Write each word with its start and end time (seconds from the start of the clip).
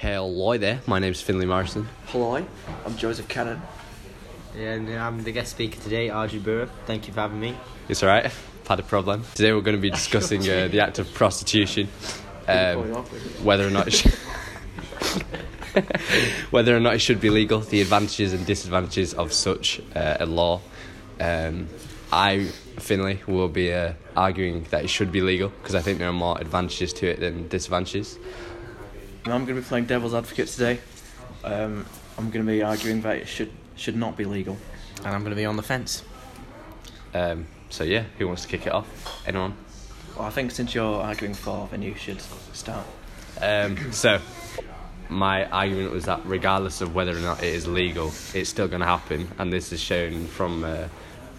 Hello 0.00 0.56
there, 0.56 0.80
my 0.86 0.98
name's 0.98 1.20
Finley 1.20 1.44
Morrison. 1.44 1.86
Hello, 2.06 2.42
I'm 2.86 2.96
Joseph 2.96 3.28
Cannon. 3.28 3.60
And 4.56 4.88
I'm 4.88 5.22
the 5.22 5.30
guest 5.30 5.50
speaker 5.50 5.78
today, 5.78 6.08
Arjun 6.08 6.40
Burra. 6.40 6.70
Thank 6.86 7.06
you 7.06 7.12
for 7.12 7.20
having 7.20 7.38
me. 7.38 7.54
It's 7.86 8.02
alright, 8.02 8.24
I've 8.24 8.50
had 8.66 8.80
a 8.80 8.82
problem. 8.82 9.24
Today 9.34 9.52
we're 9.52 9.60
going 9.60 9.76
to 9.76 9.82
be 9.82 9.90
discussing 9.90 10.40
uh, 10.48 10.68
the 10.68 10.80
act 10.80 11.00
of 11.00 11.12
prostitution, 11.12 11.88
um, 12.48 12.94
whether 13.44 13.66
or 13.66 13.70
not 13.70 13.88
it 13.88 13.90
should, 13.90 14.14
whether 16.50 16.74
or 16.74 16.80
not 16.80 16.94
it 16.94 17.00
should 17.00 17.20
be 17.20 17.28
legal, 17.28 17.60
the 17.60 17.82
advantages 17.82 18.32
and 18.32 18.46
disadvantages 18.46 19.12
of 19.12 19.34
such 19.34 19.82
uh, 19.94 20.16
a 20.18 20.24
law. 20.24 20.62
Um, 21.20 21.68
I, 22.10 22.46
Finley, 22.78 23.20
will 23.26 23.48
be 23.48 23.70
uh, 23.70 23.92
arguing 24.16 24.64
that 24.70 24.82
it 24.82 24.88
should 24.88 25.12
be 25.12 25.20
legal 25.20 25.50
because 25.50 25.74
I 25.74 25.82
think 25.82 25.98
there 25.98 26.08
are 26.08 26.12
more 26.14 26.40
advantages 26.40 26.94
to 26.94 27.06
it 27.06 27.20
than 27.20 27.48
disadvantages. 27.48 28.18
And 29.24 29.34
I'm 29.34 29.44
going 29.44 29.56
to 29.56 29.62
be 29.62 29.66
playing 29.66 29.86
devil's 29.86 30.14
advocate 30.14 30.48
today. 30.48 30.80
Um, 31.44 31.84
I'm 32.16 32.30
going 32.30 32.44
to 32.44 32.50
be 32.50 32.62
arguing 32.62 33.02
that 33.02 33.16
it 33.16 33.28
should 33.28 33.50
should 33.76 33.96
not 33.96 34.16
be 34.16 34.24
legal. 34.24 34.56
And 34.98 35.08
I'm 35.08 35.20
going 35.20 35.30
to 35.30 35.36
be 35.36 35.44
on 35.44 35.56
the 35.56 35.62
fence. 35.62 36.04
Um, 37.14 37.46
so 37.70 37.84
yeah, 37.84 38.04
who 38.18 38.26
wants 38.26 38.42
to 38.42 38.48
kick 38.48 38.66
it 38.66 38.72
off? 38.72 38.86
Anyone? 39.26 39.54
Well, 40.16 40.26
I 40.26 40.30
think 40.30 40.50
since 40.50 40.74
you're 40.74 41.00
arguing 41.00 41.34
for, 41.34 41.68
then 41.70 41.82
you 41.82 41.94
should 41.94 42.20
start. 42.52 42.84
Um, 43.40 43.92
so, 43.92 44.20
my 45.08 45.46
argument 45.46 45.92
was 45.92 46.04
that 46.04 46.20
regardless 46.24 46.80
of 46.80 46.94
whether 46.94 47.16
or 47.16 47.20
not 47.20 47.42
it 47.42 47.54
is 47.54 47.66
legal, 47.66 48.08
it's 48.34 48.50
still 48.50 48.68
going 48.68 48.80
to 48.80 48.86
happen, 48.86 49.28
and 49.38 49.52
this 49.52 49.72
is 49.72 49.80
shown 49.80 50.26
from 50.26 50.64
uh, 50.64 50.88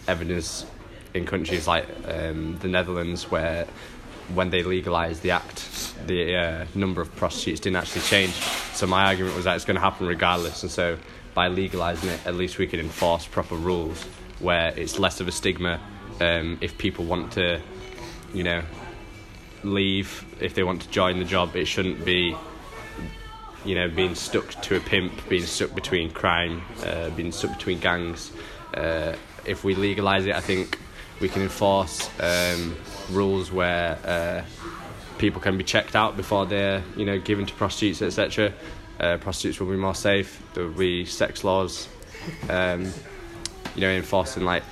evidence 0.08 0.66
in 1.14 1.26
countries 1.26 1.68
like 1.68 1.86
um, 2.08 2.58
the 2.60 2.68
Netherlands, 2.68 3.30
where 3.30 3.68
when 4.36 4.50
they 4.50 4.64
legalised 4.64 5.22
the 5.22 5.32
act, 5.32 5.96
the 6.08 6.36
uh, 6.36 6.66
number 6.76 7.02
of 7.02 7.16
prostitutes 7.16 7.60
didn't 7.60 7.78
actually 7.78 8.02
change. 8.02 8.34
So 8.74 8.88
my 8.88 9.06
argument 9.06 9.36
was 9.36 9.46
that 9.46 9.56
it's 9.56 9.66
going 9.66 9.76
to 9.76 9.82
happen 9.82 10.08
regardless, 10.08 10.64
and 10.64 10.72
so 10.72 10.98
by 11.34 11.50
legalising 11.50 12.14
it, 12.14 12.26
at 12.26 12.36
least 12.36 12.58
we 12.58 12.68
can 12.68 12.80
enforce 12.80 13.26
proper 13.26 13.56
rules 13.56 14.04
where 14.40 14.74
it's 14.78 15.00
less 15.00 15.20
of 15.20 15.28
a 15.28 15.32
stigma 15.32 15.80
um, 16.20 16.58
if 16.62 16.78
people 16.78 17.06
want 17.06 17.32
to, 17.34 17.62
you 18.34 18.44
know, 18.44 18.62
leave 19.64 20.26
if 20.40 20.54
they 20.56 20.64
want 20.64 20.82
to 20.82 20.90
join 20.90 21.20
the 21.20 21.26
job. 21.26 21.56
It 21.56 21.66
shouldn't 21.66 22.04
be, 22.04 22.36
you 23.64 23.76
know, 23.76 23.88
being 23.90 24.16
stuck 24.16 24.50
to 24.64 24.76
a 24.76 24.80
pimp, 24.80 25.30
being 25.30 25.46
stuck 25.46 25.74
between 25.74 26.12
crime, 26.12 26.62
uh, 26.84 27.10
being 27.12 27.32
stuck 27.32 27.58
between 27.58 27.80
gangs. 27.80 28.32
Uh, 28.74 29.16
if 29.46 29.64
we 29.64 29.76
legalise 29.76 30.26
it, 30.26 30.36
I 30.36 30.42
think 30.42 30.80
we 31.22 31.30
can 31.30 31.44
enforce 31.44 32.10
um, 32.20 32.76
rules 33.12 33.52
where 33.52 33.98
uh, 34.04 34.44
people 35.20 35.40
can 35.40 35.58
be 35.58 35.64
checked 35.64 35.96
out 35.96 36.18
before 36.18 36.46
they're, 36.48 36.84
you 36.98 37.06
know, 37.06 37.20
given 37.20 37.46
to 37.46 37.54
prostitutes, 37.54 38.02
etc. 38.02 38.52
Uh, 39.00 39.18
prostitutes 39.18 39.60
will 39.60 39.70
be 39.70 39.78
more 39.78 39.96
safe. 39.96 40.42
There 40.54 40.66
will 40.66 40.74
be 40.74 41.06
sex 41.06 41.44
laws, 41.44 41.88
um, 42.50 42.92
you 43.76 43.82
know, 43.82 43.90
enforcing 43.90 44.44
like 44.44 44.64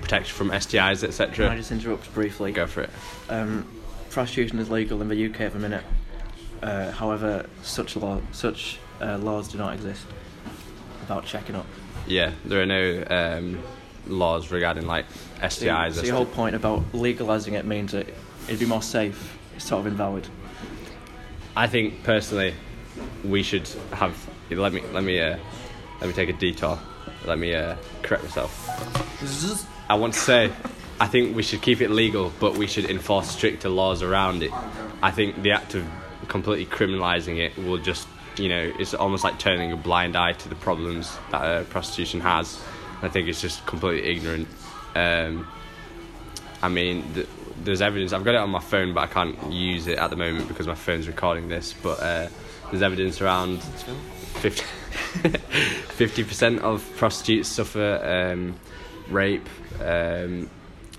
protection 0.00 0.34
from 0.36 0.50
STIs, 0.50 1.32
Can 1.32 1.46
I 1.46 1.56
just 1.56 1.72
interrupt 1.72 2.12
briefly? 2.12 2.52
Go 2.52 2.66
for 2.66 2.82
it. 2.82 2.90
Um, 3.30 3.66
prostitution 4.10 4.58
is 4.58 4.70
legal 4.70 5.00
in 5.00 5.08
the 5.08 5.26
UK 5.26 5.40
at 5.42 5.52
the 5.52 5.58
minute. 5.58 5.84
Uh, 6.62 6.90
however, 6.90 7.46
such 7.62 7.96
law, 7.96 8.20
such 8.32 8.78
uh, 9.00 9.18
laws 9.18 9.48
do 9.48 9.58
not 9.58 9.74
exist 9.74 10.06
about 11.04 11.24
checking 11.24 11.54
up. 11.54 11.66
Yeah, 12.06 12.32
there 12.44 12.62
are 12.62 12.66
no 12.66 13.04
um, 13.08 13.62
laws 14.06 14.50
regarding 14.50 14.86
like 14.86 15.06
STIs. 15.40 15.94
so 15.94 16.02
your 16.02 16.16
whole 16.16 16.26
point 16.26 16.54
about 16.54 16.80
legalising 16.92 17.52
it 17.52 17.64
means 17.64 17.92
that 17.92 18.08
it'd 18.48 18.60
be 18.60 18.66
more 18.66 18.82
safe. 18.82 19.36
It's 19.54 19.66
sort 19.66 19.80
of 19.80 19.86
invalid. 19.86 20.28
I 21.56 21.66
think 21.66 22.02
personally, 22.02 22.54
we 23.24 23.42
should 23.42 23.68
have. 23.92 24.14
Let 24.50 24.72
me 24.72 24.82
let 24.92 25.04
me 25.04 25.20
uh, 25.20 25.38
let 26.00 26.08
me 26.08 26.12
take 26.12 26.28
a 26.28 26.34
detour. 26.34 26.78
Let 27.24 27.38
me 27.38 27.54
uh, 27.54 27.76
correct 28.02 28.24
myself. 28.24 28.68
I 29.88 29.94
want 29.94 30.14
to 30.14 30.20
say, 30.20 30.52
I 31.00 31.06
think 31.06 31.34
we 31.34 31.42
should 31.42 31.62
keep 31.62 31.80
it 31.80 31.90
legal, 31.90 32.32
but 32.40 32.56
we 32.56 32.66
should 32.66 32.90
enforce 32.90 33.28
stricter 33.28 33.68
laws 33.68 34.02
around 34.02 34.42
it. 34.42 34.52
I 35.02 35.10
think 35.10 35.42
the 35.42 35.52
act 35.52 35.74
of 35.74 35.86
completely 36.28 36.66
criminalising 36.66 37.38
it 37.38 37.56
will 37.56 37.78
just, 37.78 38.06
you 38.36 38.48
know, 38.48 38.72
it's 38.78 38.94
almost 38.94 39.24
like 39.24 39.38
turning 39.38 39.72
a 39.72 39.76
blind 39.76 40.16
eye 40.16 40.32
to 40.32 40.48
the 40.48 40.54
problems 40.56 41.16
that 41.30 41.40
uh, 41.40 41.64
prostitution 41.64 42.20
has. 42.20 42.60
I 43.02 43.08
think 43.08 43.28
it's 43.28 43.40
just 43.40 43.64
completely 43.66 44.08
ignorant. 44.10 44.48
Um, 44.94 45.46
I 46.62 46.68
mean, 46.68 47.04
th- 47.14 47.28
there's 47.62 47.82
evidence. 47.82 48.12
I've 48.12 48.24
got 48.24 48.34
it 48.34 48.40
on 48.40 48.50
my 48.50 48.60
phone, 48.60 48.94
but 48.94 49.00
I 49.02 49.06
can't 49.06 49.52
use 49.52 49.86
it 49.86 49.98
at 49.98 50.10
the 50.10 50.16
moment 50.16 50.48
because 50.48 50.66
my 50.66 50.74
phone's 50.74 51.06
recording 51.06 51.48
this. 51.48 51.72
But 51.74 52.00
uh, 52.00 52.28
there's 52.70 52.82
evidence 52.82 53.20
around 53.20 53.62
50 54.42 56.24
percent 56.24 56.60
of 56.60 56.84
prostitutes 56.96 57.48
suffer 57.48 58.00
um, 58.32 58.56
rape. 59.08 59.48
Um, 59.82 60.50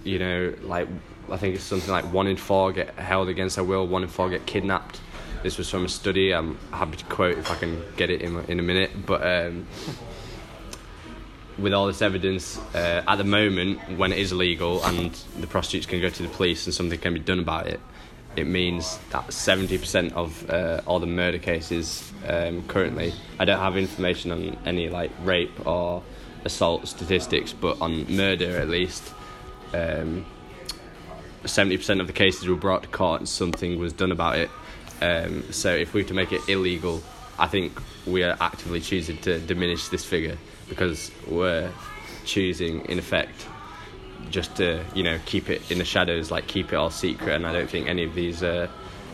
you 0.03 0.19
know, 0.19 0.53
like 0.61 0.87
I 1.31 1.37
think 1.37 1.55
it's 1.55 1.63
something 1.63 1.91
like 1.91 2.05
one 2.13 2.27
in 2.27 2.37
four 2.37 2.71
get 2.71 2.93
held 2.95 3.29
against 3.29 3.55
their 3.55 3.65
will. 3.65 3.87
One 3.87 4.03
in 4.03 4.09
four 4.09 4.29
get 4.29 4.45
kidnapped. 4.45 5.01
This 5.43 5.57
was 5.57 5.69
from 5.69 5.85
a 5.85 5.89
study. 5.89 6.33
I'm 6.33 6.57
happy 6.71 6.97
to 6.97 7.05
quote 7.05 7.37
if 7.37 7.51
I 7.51 7.55
can 7.55 7.83
get 7.95 8.09
it 8.09 8.21
in 8.21 8.39
in 8.45 8.59
a 8.59 8.63
minute. 8.63 9.05
But 9.05 9.21
um, 9.25 9.67
with 11.59 11.73
all 11.73 11.87
this 11.87 12.01
evidence, 12.01 12.57
uh, 12.75 13.03
at 13.07 13.15
the 13.15 13.23
moment, 13.23 13.79
when 13.97 14.11
it 14.11 14.19
is 14.19 14.31
illegal 14.31 14.83
and 14.85 15.11
the 15.39 15.47
prostitutes 15.47 15.85
can 15.85 16.01
go 16.01 16.09
to 16.09 16.23
the 16.23 16.29
police 16.29 16.65
and 16.65 16.73
something 16.73 16.99
can 16.99 17.13
be 17.13 17.19
done 17.19 17.39
about 17.39 17.67
it, 17.67 17.79
it 18.35 18.45
means 18.45 18.99
that 19.09 19.25
70% 19.27 20.13
of 20.13 20.47
uh, 20.49 20.81
all 20.85 20.99
the 20.99 21.07
murder 21.07 21.39
cases 21.39 22.11
um, 22.27 22.63
currently, 22.67 23.13
I 23.39 23.45
don't 23.45 23.59
have 23.59 23.75
information 23.77 24.31
on 24.31 24.57
any 24.65 24.89
like 24.89 25.11
rape 25.23 25.65
or 25.65 26.03
assault 26.45 26.87
statistics, 26.87 27.51
but 27.53 27.81
on 27.81 28.15
murder 28.15 28.57
at 28.57 28.69
least, 28.69 29.11
um, 29.73 30.25
70% 31.43 31.99
of 31.99 32.07
the 32.07 32.13
cases 32.13 32.47
were 32.47 32.55
brought 32.55 32.83
to 32.83 32.89
court 32.89 33.21
and 33.21 33.29
something 33.29 33.79
was 33.79 33.93
done 33.93 34.11
about 34.11 34.37
it. 34.37 34.51
Um, 35.01 35.51
so 35.51 35.73
if 35.73 35.93
we 35.93 36.03
were 36.03 36.07
to 36.07 36.13
make 36.13 36.31
it 36.31 36.47
illegal, 36.47 37.01
I 37.39 37.47
think 37.47 37.79
we 38.05 38.23
are 38.23 38.37
actively 38.39 38.81
choosing 38.81 39.17
to 39.19 39.39
diminish 39.39 39.89
this 39.89 40.05
figure 40.05 40.37
because 40.69 41.11
we're 41.27 41.71
choosing, 42.25 42.81
in 42.85 42.99
effect, 42.99 43.47
just 44.29 44.55
to 44.57 44.83
you 44.93 45.03
know 45.03 45.19
keep 45.25 45.49
it 45.49 45.69
in 45.71 45.77
the 45.77 45.85
shadows, 45.85 46.31
like 46.31 46.47
keep 46.47 46.73
it 46.73 46.75
all 46.75 46.89
secret. 46.89 47.33
And 47.35 47.45
I 47.45 47.53
don't 47.53 47.69
think 47.69 47.87
any 47.87 48.03
of 48.03 48.13
these 48.13 48.43
uh, 48.43 48.67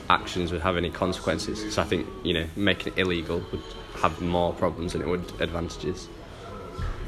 actions 0.10 0.52
would 0.52 0.62
have 0.62 0.78
any 0.78 0.90
consequences. 0.90 1.74
So 1.74 1.82
I 1.82 1.86
think 1.86 2.08
you 2.24 2.34
know 2.34 2.46
making 2.56 2.94
it 2.94 3.00
illegal 3.00 3.44
would 3.52 3.64
have 3.96 4.22
more 4.22 4.54
problems 4.54 4.94
than 4.94 5.02
it 5.02 5.08
would 5.08 5.32
advantages. 5.40 6.10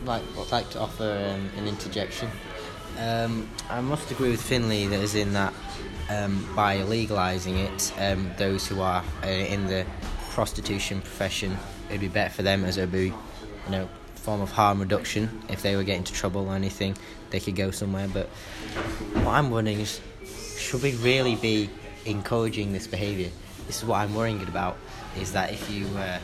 Like, 0.05 0.21
I'd 0.37 0.51
like 0.51 0.69
to 0.71 0.79
offer 0.79 1.03
um, 1.03 1.49
an 1.57 1.67
interjection. 1.67 2.29
Um, 2.99 3.49
I 3.69 3.81
must 3.81 4.11
agree 4.11 4.29
with 4.29 4.41
Finley 4.41 4.87
that 4.87 4.99
is 4.99 5.15
in 5.15 5.33
that 5.33 5.53
um, 6.09 6.47
by 6.55 6.77
legalising 6.79 7.57
it, 7.57 7.93
um, 7.99 8.31
those 8.37 8.67
who 8.67 8.81
are 8.81 9.03
uh, 9.23 9.27
in 9.27 9.65
the 9.65 9.85
prostitution 10.29 11.01
profession, 11.01 11.57
it'd 11.89 12.01
be 12.01 12.07
better 12.07 12.33
for 12.33 12.43
them 12.43 12.63
as 12.63 12.77
it 12.77 12.81
would 12.81 12.91
be, 12.91 13.05
you 13.05 13.13
know, 13.69 13.89
form 14.25 14.41
of 14.41 14.51
harm 14.51 14.79
reduction. 14.79 15.29
If 15.49 15.61
they 15.61 15.75
were 15.75 15.83
getting 15.83 15.99
into 15.99 16.13
trouble 16.13 16.49
or 16.49 16.55
anything, 16.55 16.97
they 17.29 17.39
could 17.39 17.55
go 17.55 17.69
somewhere. 17.69 18.07
But 18.11 18.27
what 19.23 19.35
I'm 19.35 19.51
wondering 19.51 19.79
is, 19.79 20.01
should 20.57 20.81
we 20.81 20.95
really 20.95 21.35
be 21.35 21.69
encouraging 22.05 22.73
this 22.73 22.87
behaviour? 22.87 23.29
This 23.67 23.77
is 23.77 23.85
what 23.85 23.97
I'm 23.97 24.15
worrying 24.15 24.41
about. 24.41 24.77
Is 25.19 25.31
that 25.33 25.53
if 25.53 25.69
you 25.69 25.85
uh, 25.97 26.17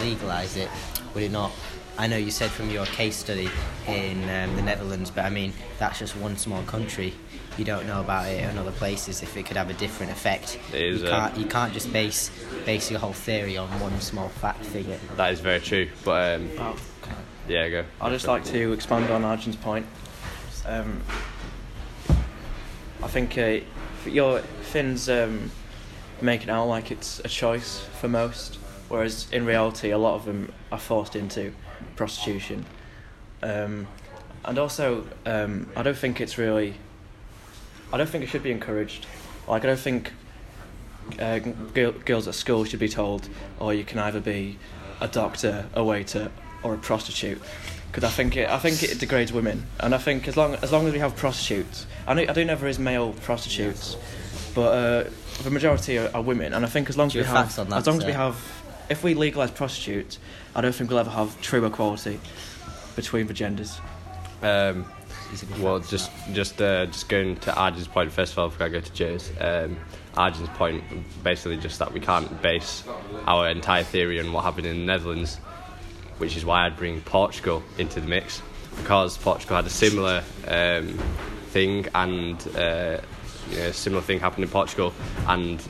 legalise 0.00 0.56
it, 0.56 0.68
would 1.14 1.22
it 1.22 1.30
not? 1.30 1.52
I 1.96 2.08
know 2.08 2.16
you 2.16 2.32
said 2.32 2.50
from 2.50 2.70
your 2.70 2.86
case 2.86 3.16
study 3.16 3.48
in 3.86 4.28
um, 4.28 4.56
the 4.56 4.62
Netherlands, 4.62 5.12
but 5.12 5.24
I 5.24 5.30
mean 5.30 5.52
that's 5.78 6.00
just 6.00 6.16
one 6.16 6.36
small 6.36 6.62
country. 6.64 7.14
You 7.56 7.64
don't 7.64 7.86
know 7.86 8.00
about 8.00 8.26
it 8.26 8.42
in 8.42 8.58
other 8.58 8.72
places 8.72 9.22
if 9.22 9.36
it 9.36 9.46
could 9.46 9.56
have 9.56 9.70
a 9.70 9.74
different 9.74 10.10
effect. 10.10 10.58
It 10.72 10.82
is, 10.82 11.02
you 11.02 11.06
uh, 11.06 11.10
can't 11.10 11.38
you 11.38 11.46
can't 11.46 11.72
just 11.72 11.92
base 11.92 12.32
base 12.66 12.90
your 12.90 12.98
whole 12.98 13.12
theory 13.12 13.56
on 13.56 13.68
one 13.78 14.00
small 14.00 14.28
fact 14.28 14.64
figure. 14.64 14.98
That 15.16 15.32
is 15.32 15.38
very 15.38 15.60
true. 15.60 15.88
But 16.04 16.34
um, 16.34 16.50
Oh, 16.58 16.76
yeah, 17.48 17.68
go. 17.68 17.84
I'd 18.00 18.10
just 18.10 18.26
like 18.26 18.44
to 18.44 18.72
expand 18.72 19.10
on 19.10 19.22
Arjun's 19.22 19.56
point. 19.56 19.86
Um, 20.66 21.02
I 23.02 23.08
think 23.08 23.36
uh, 23.36 23.58
your 24.06 24.40
Finn's 24.40 25.08
um, 25.08 25.50
making 26.20 26.48
it 26.48 26.52
out 26.52 26.66
like 26.66 26.90
it's 26.90 27.20
a 27.20 27.28
choice 27.28 27.80
for 28.00 28.08
most, 28.08 28.56
whereas 28.88 29.26
in 29.30 29.44
reality, 29.44 29.90
a 29.90 29.98
lot 29.98 30.14
of 30.14 30.24
them 30.24 30.52
are 30.72 30.78
forced 30.78 31.16
into 31.16 31.52
prostitution. 31.96 32.64
Um, 33.42 33.86
and 34.44 34.58
also, 34.58 35.06
um, 35.26 35.68
I 35.76 35.82
don't 35.82 35.96
think 35.96 36.20
it's 36.20 36.38
really. 36.38 36.74
I 37.92 37.98
don't 37.98 38.08
think 38.08 38.24
it 38.24 38.28
should 38.28 38.42
be 38.42 38.50
encouraged. 38.50 39.06
Like, 39.46 39.64
I 39.64 39.66
don't 39.66 39.78
think 39.78 40.12
uh, 41.18 41.38
girl, 41.38 41.92
girls 41.92 42.26
at 42.26 42.34
school 42.34 42.64
should 42.64 42.80
be 42.80 42.88
told, 42.88 43.28
"Oh, 43.60 43.70
you 43.70 43.84
can 43.84 43.98
either 43.98 44.20
be 44.20 44.58
a 45.00 45.08
doctor, 45.08 45.66
a 45.74 45.84
waiter, 45.84 46.30
or 46.64 46.74
a 46.74 46.78
prostitute." 46.78 47.40
Because 47.86 48.02
I 48.02 48.10
think 48.10 48.36
it, 48.36 48.48
I 48.48 48.58
think 48.58 48.82
it 48.82 48.98
degrades 48.98 49.32
women, 49.32 49.66
and 49.78 49.94
I 49.94 49.98
think 49.98 50.26
as 50.26 50.36
long 50.36 50.54
as 50.56 50.72
long 50.72 50.86
as 50.88 50.92
we 50.92 50.98
have 50.98 51.14
prostitutes, 51.14 51.86
I 52.08 52.14
know 52.14 52.22
I 52.22 52.32
do 52.32 52.44
know 52.44 52.56
there 52.56 52.68
is 52.68 52.80
male 52.80 53.12
prostitutes, 53.22 53.96
but 54.54 54.72
uh, 54.72 55.10
the 55.44 55.50
majority 55.50 55.98
are, 55.98 56.10
are 56.12 56.22
women, 56.22 56.52
and 56.52 56.64
I 56.64 56.68
think 56.68 56.88
as 56.88 56.96
long 56.96 57.06
as 57.06 57.14
we 57.14 57.22
have 57.22 57.54
have 57.54 57.58
on 57.60 57.68
that, 57.68 57.76
as 57.76 57.86
long 57.86 57.98
as 57.98 58.04
we 58.04 58.12
have 58.12 58.36
if 58.88 59.04
we 59.04 59.14
legalise 59.14 59.50
prostitutes, 59.50 60.18
I 60.54 60.60
don't 60.60 60.74
think 60.74 60.90
we'll 60.90 60.98
ever 60.98 61.10
have 61.10 61.40
true 61.40 61.64
equality 61.64 62.20
between 62.96 63.26
the 63.26 63.34
genders. 63.34 63.80
Um, 64.42 64.84
well, 65.58 65.80
just 65.80 66.10
just 66.32 66.60
uh, 66.60 66.86
just 66.86 67.08
going 67.08 67.36
to 67.36 67.54
Arjun's 67.54 67.88
point 67.88 68.12
first 68.12 68.32
of 68.32 68.38
all 68.38 68.48
before 68.48 68.66
I 68.66 68.68
go 68.68 68.80
to 68.80 68.92
Joe's. 68.92 69.30
Um, 69.40 69.76
Arjun's 70.16 70.48
point 70.50 70.84
basically 71.24 71.56
just 71.56 71.78
that 71.80 71.92
we 71.92 72.00
can't 72.00 72.40
base 72.42 72.84
our 73.26 73.48
entire 73.48 73.82
theory 73.82 74.20
on 74.20 74.32
what 74.32 74.44
happened 74.44 74.66
in 74.66 74.80
the 74.80 74.84
Netherlands, 74.84 75.38
which 76.18 76.36
is 76.36 76.44
why 76.44 76.66
I'd 76.66 76.76
bring 76.76 77.00
Portugal 77.02 77.62
into 77.78 78.00
the 78.00 78.06
mix 78.06 78.42
because 78.76 79.16
Portugal 79.16 79.56
had 79.56 79.66
a 79.66 79.70
similar 79.70 80.22
um, 80.48 80.98
thing 81.48 81.86
and 81.94 82.36
uh, 82.56 82.98
you 83.50 83.58
know, 83.58 83.66
a 83.66 83.72
similar 83.72 84.02
thing 84.02 84.20
happened 84.20 84.44
in 84.44 84.50
Portugal 84.50 84.92
and 85.28 85.62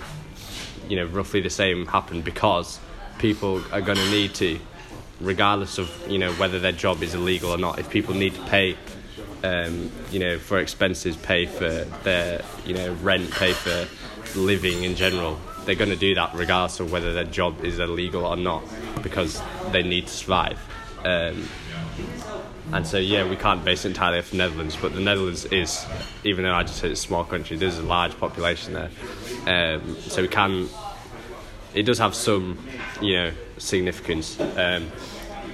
you 0.88 0.96
know 0.96 1.06
roughly 1.06 1.40
the 1.40 1.50
same 1.50 1.86
happened 1.86 2.24
because 2.24 2.78
people 3.18 3.62
are 3.72 3.80
going 3.80 3.98
to 3.98 4.10
need 4.10 4.34
to 4.34 4.58
regardless 5.20 5.78
of 5.78 5.90
you 6.10 6.18
know 6.18 6.32
whether 6.34 6.58
their 6.58 6.72
job 6.72 7.02
is 7.02 7.14
illegal 7.14 7.50
or 7.50 7.58
not 7.58 7.78
if 7.78 7.88
people 7.90 8.14
need 8.14 8.34
to 8.34 8.42
pay 8.44 8.76
um, 9.42 9.90
you 10.10 10.18
know 10.18 10.38
for 10.38 10.58
expenses 10.58 11.16
pay 11.16 11.46
for 11.46 11.84
their 12.02 12.42
you 12.64 12.74
know 12.74 12.92
rent 12.94 13.30
pay 13.30 13.52
for 13.52 13.86
living 14.38 14.84
in 14.84 14.94
general 14.96 15.38
they're 15.64 15.74
going 15.74 15.90
to 15.90 15.96
do 15.96 16.14
that 16.14 16.34
regardless 16.34 16.80
of 16.80 16.92
whether 16.92 17.12
their 17.12 17.24
job 17.24 17.64
is 17.64 17.78
illegal 17.78 18.26
or 18.26 18.36
not 18.36 18.62
because 19.02 19.42
they 19.70 19.82
need 19.82 20.06
to 20.06 20.12
survive 20.12 20.58
um, 21.04 21.48
and 22.72 22.86
so 22.86 22.98
yeah 22.98 23.28
we 23.28 23.36
can't 23.36 23.64
base 23.64 23.84
it 23.84 23.88
entirely 23.88 24.18
off 24.18 24.30
the 24.30 24.36
Netherlands 24.36 24.76
but 24.80 24.94
the 24.94 25.00
Netherlands 25.00 25.44
is 25.46 25.84
even 26.24 26.44
though 26.44 26.54
I 26.54 26.62
just 26.62 26.78
said 26.78 26.90
it's 26.90 27.00
a 27.00 27.06
small 27.06 27.24
country 27.24 27.56
there's 27.56 27.78
a 27.78 27.82
large 27.82 28.18
population 28.18 28.74
there 28.74 28.90
um, 29.46 29.96
so 30.00 30.22
we 30.22 30.28
can 30.28 30.68
it 31.74 31.82
does 31.82 31.98
have 31.98 32.14
some, 32.14 32.58
you 33.02 33.16
know, 33.16 33.32
significance. 33.58 34.38
Um, 34.40 34.90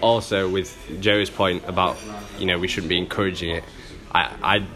also, 0.01 0.49
with 0.49 0.77
Joe's 1.01 1.31
point 1.31 1.65
about, 1.67 1.97
you 2.39 2.47
know, 2.47 2.59
we 2.59 2.69
shouldn't 2.69 2.89
be 2.89 2.99
encouraging 2.99 3.51
it, 3.51 3.65
I, 4.13 4.31
I 4.43 4.67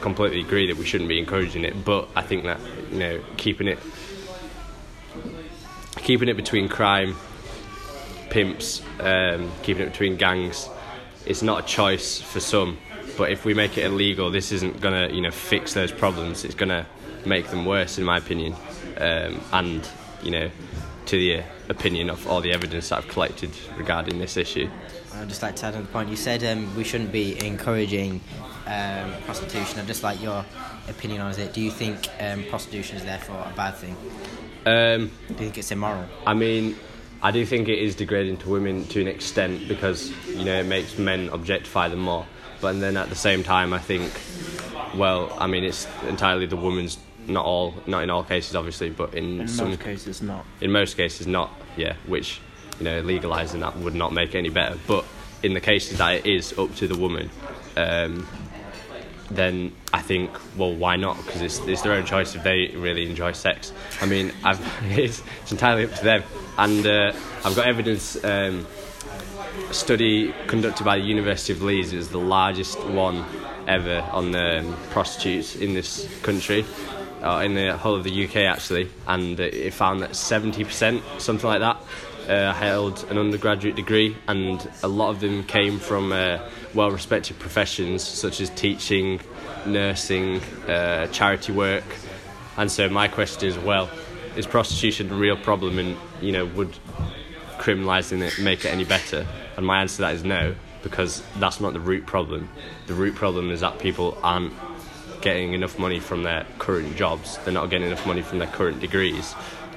completely 0.00 0.40
agree 0.40 0.66
that 0.66 0.76
we 0.76 0.84
shouldn't 0.84 1.08
be 1.08 1.18
encouraging 1.18 1.64
it, 1.64 1.84
but 1.84 2.08
I 2.16 2.22
think 2.22 2.44
that, 2.44 2.60
you 2.90 2.98
know, 2.98 3.20
keeping 3.36 3.68
it, 3.68 3.78
keeping 6.02 6.28
it 6.28 6.34
between 6.34 6.68
crime, 6.68 7.16
pimps, 8.30 8.82
um, 9.00 9.50
keeping 9.62 9.86
it 9.86 9.90
between 9.90 10.16
gangs, 10.16 10.68
it's 11.26 11.42
not 11.42 11.64
a 11.64 11.66
choice 11.66 12.20
for 12.20 12.40
some. 12.40 12.78
But 13.16 13.30
if 13.30 13.44
we 13.44 13.54
make 13.54 13.76
it 13.76 13.84
illegal, 13.84 14.30
this 14.30 14.52
isn't 14.52 14.80
gonna, 14.80 15.08
you 15.08 15.20
know, 15.20 15.30
fix 15.30 15.74
those 15.74 15.92
problems. 15.92 16.44
It's 16.44 16.54
gonna 16.54 16.86
make 17.24 17.48
them 17.48 17.64
worse, 17.66 17.98
in 17.98 18.04
my 18.04 18.18
opinion. 18.18 18.54
Um, 18.96 19.40
and 19.52 19.88
you 20.22 20.30
know, 20.30 20.50
to 21.06 21.16
the 21.16 21.42
opinion 21.68 22.10
of 22.10 22.26
all 22.26 22.40
the 22.40 22.52
evidence 22.52 22.88
that 22.88 22.98
I've 22.98 23.08
collected 23.08 23.50
regarding 23.76 24.18
this 24.18 24.36
issue. 24.36 24.68
I'd 25.14 25.28
just 25.28 25.42
like 25.42 25.56
to 25.56 25.66
add 25.66 25.74
on 25.74 25.82
the 25.82 25.88
point. 25.88 26.08
You 26.08 26.16
said 26.16 26.42
um, 26.44 26.74
we 26.76 26.84
shouldn't 26.84 27.12
be 27.12 27.44
encouraging 27.44 28.20
um, 28.66 29.12
prostitution. 29.24 29.78
I'd 29.78 29.86
just 29.86 30.02
like 30.02 30.22
your 30.22 30.44
opinion 30.88 31.20
on 31.20 31.32
it. 31.32 31.52
Do 31.52 31.60
you 31.60 31.70
think 31.70 32.08
um, 32.20 32.44
prostitution 32.44 32.96
is 32.96 33.04
therefore 33.04 33.46
a 33.50 33.54
bad 33.54 33.74
thing? 33.74 33.96
Um, 34.66 35.10
Do 35.28 35.32
you 35.32 35.34
think 35.34 35.58
it's 35.58 35.70
immoral? 35.72 36.06
I 36.26 36.34
mean, 36.34 36.76
I 37.22 37.30
do 37.30 37.44
think 37.46 37.68
it 37.68 37.78
is 37.78 37.94
degrading 37.94 38.38
to 38.38 38.48
women 38.50 38.84
to 38.88 39.00
an 39.00 39.08
extent 39.08 39.68
because 39.68 40.10
you 40.28 40.44
know 40.44 40.60
it 40.60 40.66
makes 40.66 40.98
men 40.98 41.28
objectify 41.30 41.88
them 41.88 42.00
more. 42.00 42.26
But 42.60 42.78
then 42.80 42.96
at 42.96 43.08
the 43.08 43.16
same 43.16 43.42
time, 43.42 43.72
I 43.72 43.78
think, 43.80 44.12
well, 44.96 45.36
I 45.38 45.46
mean, 45.48 45.64
it's 45.64 45.86
entirely 46.08 46.46
the 46.46 46.56
woman's. 46.56 46.98
Not 47.28 47.44
all, 47.44 47.72
not 47.86 48.02
in 48.02 48.10
all 48.10 48.24
cases, 48.24 48.56
obviously, 48.56 48.90
but 48.90 49.14
in, 49.14 49.42
In 49.42 49.46
some 49.48 49.68
most 49.68 49.80
cases, 49.80 50.20
not. 50.22 50.44
in 50.60 50.72
most 50.72 50.96
cases 50.96 51.24
not 51.28 51.52
yeah 51.76 51.94
which 52.08 52.40
you 52.80 52.84
know 52.84 53.00
legalizing 53.00 53.60
that 53.60 53.76
would 53.78 53.94
not 53.94 54.12
make 54.12 54.34
it 54.34 54.38
any 54.38 54.48
better 54.48 54.76
but 54.88 55.04
in 55.44 55.54
the 55.54 55.60
cases 55.60 55.98
that 55.98 56.14
it 56.14 56.26
is 56.26 56.52
up 56.58 56.74
to 56.74 56.88
the 56.88 56.96
woman 56.98 57.30
um, 57.76 58.26
then 59.34 59.72
I 59.92 60.02
think 60.02 60.30
well 60.56 60.74
why 60.74 60.96
not? 60.96 61.16
Because 61.24 61.42
it's, 61.42 61.58
it's 61.60 61.82
their 61.82 61.92
own 61.92 62.04
choice 62.04 62.34
if 62.34 62.42
they 62.42 62.68
really 62.68 63.08
enjoy 63.08 63.32
sex. 63.32 63.72
I 64.00 64.06
mean 64.06 64.32
it's, 64.82 65.22
it's 65.42 65.52
entirely 65.52 65.84
up 65.84 65.94
to 65.94 66.04
them. 66.04 66.22
And 66.58 66.86
uh, 66.86 67.12
I've 67.44 67.56
got 67.56 67.66
evidence 67.66 68.22
um, 68.24 68.66
a 69.68 69.74
study 69.74 70.34
conducted 70.46 70.84
by 70.84 70.98
the 70.98 71.04
University 71.04 71.52
of 71.52 71.62
Leeds 71.62 71.92
is 71.92 72.08
the 72.08 72.18
largest 72.18 72.82
one 72.84 73.24
ever 73.66 74.00
on 74.12 74.34
um, 74.34 74.76
prostitutes 74.90 75.56
in 75.56 75.74
this 75.74 76.08
country 76.22 76.64
uh, 77.22 77.42
in 77.44 77.54
the 77.54 77.76
whole 77.76 77.94
of 77.94 78.04
the 78.04 78.24
UK 78.24 78.36
actually, 78.36 78.88
and 79.06 79.38
it 79.38 79.72
found 79.72 80.02
that 80.02 80.10
70%, 80.10 81.02
something 81.20 81.48
like 81.48 81.60
that, 81.60 81.80
uh, 82.28 82.52
held 82.52 83.04
an 83.10 83.18
undergraduate 83.18 83.74
degree, 83.74 84.16
and 84.28 84.68
a 84.82 84.88
lot 84.88 85.10
of 85.10 85.20
them 85.20 85.42
came 85.44 85.78
from 85.78 86.12
uh, 86.12 86.38
well 86.74 86.90
respected 86.90 87.38
professions 87.38 88.02
such 88.02 88.40
as 88.40 88.50
teaching, 88.50 89.20
nursing, 89.66 90.40
uh, 90.68 91.06
charity 91.08 91.52
work. 91.52 91.84
And 92.56 92.70
so, 92.70 92.88
my 92.88 93.08
question 93.08 93.48
is 93.48 93.58
well, 93.58 93.90
is 94.36 94.46
prostitution 94.46 95.10
a 95.10 95.14
real 95.14 95.36
problem, 95.36 95.78
and 95.78 95.96
you 96.20 96.32
know, 96.32 96.46
would 96.46 96.76
criminalising 97.58 98.22
it 98.22 98.42
make 98.42 98.64
it 98.64 98.68
any 98.68 98.84
better? 98.84 99.26
And 99.56 99.66
my 99.66 99.80
answer 99.80 99.96
to 99.96 100.02
that 100.02 100.14
is 100.14 100.24
no, 100.24 100.54
because 100.82 101.22
that's 101.38 101.60
not 101.60 101.72
the 101.72 101.80
root 101.80 102.06
problem. 102.06 102.48
The 102.86 102.94
root 102.94 103.14
problem 103.14 103.50
is 103.50 103.60
that 103.60 103.78
people 103.78 104.18
aren't 104.22 104.52
getting 105.20 105.52
enough 105.52 105.78
money 105.78 106.00
from 106.00 106.24
their 106.24 106.44
current 106.58 106.96
jobs, 106.96 107.38
they're 107.44 107.54
not 107.54 107.70
getting 107.70 107.86
enough 107.86 108.06
money 108.06 108.22
from 108.22 108.38
their 108.38 108.48
current 108.48 108.80
degrees, 108.80 109.34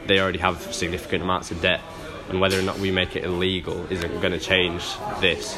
they 0.08 0.20
already 0.20 0.40
have 0.40 0.74
significant 0.74 1.24
amounts 1.24 1.52
of 1.52 1.62
debt, 1.62 1.82
and 2.30 2.40
whether 2.42 2.60
or 2.60 2.64
not 2.64 2.80
we 2.80 2.92
make 2.92 3.16
it 3.16 3.24
illegal 3.24 3.86
isn't 3.92 4.22
going 4.22 4.32
to 4.34 4.40
change 4.40 4.84
this. 5.22 5.58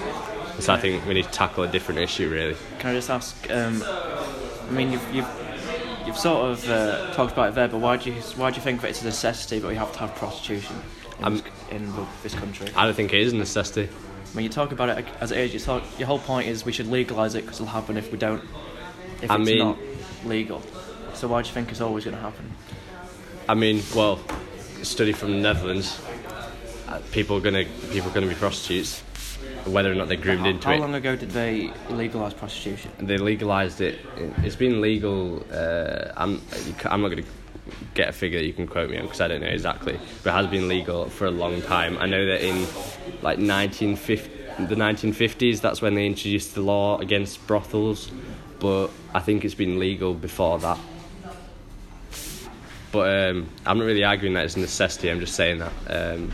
So 0.59 0.73
I 0.73 0.79
think 0.79 1.05
we 1.05 1.13
need 1.13 1.25
to 1.25 1.31
tackle 1.31 1.63
a 1.63 1.67
different 1.67 1.99
issue, 1.99 2.29
really. 2.29 2.55
Can 2.79 2.91
I 2.91 2.93
just 2.95 3.09
ask? 3.09 3.49
Um, 3.51 3.83
I 3.85 4.71
mean, 4.71 4.91
you've 4.91 5.13
you've, 5.15 6.03
you've 6.05 6.17
sort 6.17 6.49
of 6.51 6.69
uh, 6.69 7.13
talked 7.13 7.33
about 7.33 7.49
it 7.49 7.55
there, 7.55 7.67
but 7.67 7.77
why 7.79 7.97
do 7.97 8.11
you 8.11 8.19
why 8.35 8.49
do 8.49 8.55
you 8.57 8.61
think 8.63 8.81
that 8.81 8.89
it's 8.89 9.01
a 9.03 9.05
necessity, 9.05 9.59
but 9.59 9.67
we 9.69 9.75
have 9.75 9.91
to 9.93 9.99
have 9.99 10.15
prostitution 10.15 10.75
in, 11.19 11.25
Um, 11.25 11.33
this, 11.37 11.43
in 11.71 11.93
this 12.23 12.33
country? 12.33 12.67
I 12.75 12.85
don't 12.85 12.95
think 12.95 13.13
it 13.13 13.21
is 13.21 13.33
a 13.33 13.35
necessity. 13.37 13.87
When 14.33 14.43
you 14.43 14.49
talk 14.49 14.71
about 14.71 14.89
it 14.97 15.05
as 15.21 15.31
it 15.31 15.37
is, 15.37 15.53
you 15.53 15.59
talk, 15.59 15.83
your 15.99 16.07
whole 16.07 16.19
point 16.19 16.47
is 16.49 16.65
we 16.65 16.71
should 16.73 16.87
legalise 16.87 17.35
it 17.35 17.41
because 17.43 17.57
it'll 17.61 17.67
happen 17.71 17.95
if 17.97 18.11
we 18.11 18.17
don't. 18.17 18.43
If 19.21 19.29
I 19.31 19.35
it's 19.35 19.45
mean- 19.45 19.59
not 19.59 19.77
legal. 20.25 20.61
So 21.13 21.27
why 21.27 21.41
do 21.43 21.47
you 21.47 21.53
think 21.53 21.69
it's 21.71 21.81
always 21.81 22.03
going 22.03 22.15
to 22.15 22.21
happen? 22.21 22.51
I 23.49 23.53
mean, 23.53 23.81
well, 23.95 24.19
study 24.83 25.13
from 25.13 25.31
the 25.31 25.37
Netherlands, 25.37 25.99
people 27.11 27.37
are 27.37 27.41
gonna 27.41 27.65
people 27.91 28.09
are 28.09 28.13
gonna 28.13 28.27
be 28.27 28.35
prostitutes, 28.35 29.01
whether 29.65 29.91
or 29.91 29.95
not 29.95 30.07
they're 30.07 30.17
groomed 30.17 30.41
how, 30.41 30.49
into 30.49 30.67
how 30.67 30.73
it. 30.73 30.77
How 30.77 30.81
long 30.81 30.95
ago 30.95 31.15
did 31.15 31.31
they 31.31 31.71
legalise 31.89 32.33
prostitution? 32.33 32.91
they 32.99 33.17
legalized 33.17 33.81
it. 33.81 33.99
It's 34.43 34.55
been 34.55 34.81
legal. 34.81 35.45
Uh, 35.51 36.11
I'm 36.15 36.41
I'm 36.85 37.01
not 37.01 37.09
going 37.09 37.23
to 37.23 37.29
get 37.93 38.09
a 38.09 38.11
figure 38.11 38.39
that 38.39 38.45
you 38.45 38.53
can 38.53 38.67
quote 38.67 38.89
me 38.89 38.97
on 38.97 39.03
because 39.03 39.21
I 39.21 39.27
don't 39.27 39.41
know 39.41 39.47
exactly, 39.47 39.99
but 40.23 40.29
it 40.29 40.33
has 40.33 40.47
been 40.47 40.67
legal 40.67 41.09
for 41.09 41.25
a 41.25 41.31
long 41.31 41.61
time. 41.61 41.97
I 41.97 42.05
know 42.05 42.25
that 42.25 42.41
in 42.41 42.61
like 43.21 43.39
1950, 43.39 44.65
the 44.65 44.75
1950s, 44.75 45.61
that's 45.61 45.81
when 45.81 45.95
they 45.95 46.05
introduced 46.05 46.55
the 46.55 46.61
law 46.61 46.99
against 46.99 47.45
brothels, 47.45 48.11
but 48.59 48.89
I 49.13 49.19
think 49.19 49.45
it's 49.45 49.53
been 49.53 49.79
legal 49.79 50.13
before 50.13 50.59
that. 50.59 50.79
But 52.91 53.29
um, 53.29 53.49
I'm 53.65 53.77
not 53.77 53.85
really 53.85 54.03
arguing 54.03 54.33
that 54.35 54.45
it's 54.45 54.55
a 54.55 54.59
necessity. 54.59 55.11
I'm 55.11 55.19
just 55.19 55.35
saying 55.35 55.59
that. 55.59 55.73
Um, 55.87 56.31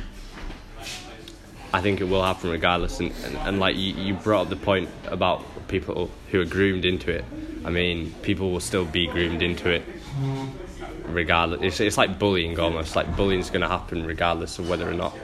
I 1.74 1.82
think 1.82 2.00
it 2.02 2.06
will 2.06 2.24
happen 2.24 2.52
regardless. 2.52 3.00
And, 3.00 3.12
and, 3.26 3.36
and 3.38 3.60
like 3.60 3.76
you, 3.76 3.94
you 3.96 4.14
brought 4.14 4.44
up 4.44 4.50
the 4.50 4.56
point 4.56 4.90
about 5.08 5.44
people 5.68 6.12
who 6.30 6.40
are 6.40 6.46
groomed 6.46 6.86
into 6.86 7.12
it. 7.12 7.26
I 7.66 7.70
mean, 7.72 8.14
people 8.22 8.52
will 8.52 8.60
still 8.60 8.86
be 8.86 9.08
groomed 9.08 9.42
into 9.42 9.70
it 9.70 9.84
regardless. 11.06 11.62
It's, 11.62 11.80
it's 11.80 11.98
like 11.98 12.20
bullying 12.20 12.60
almost. 12.60 12.96
Like 12.96 13.16
bullying's 13.16 13.50
going 13.50 13.62
to 13.62 13.68
happen 13.68 14.06
regardless 14.06 14.60
of 14.60 14.70
whether 14.70 14.88
or 14.88 14.94
not 14.94 15.18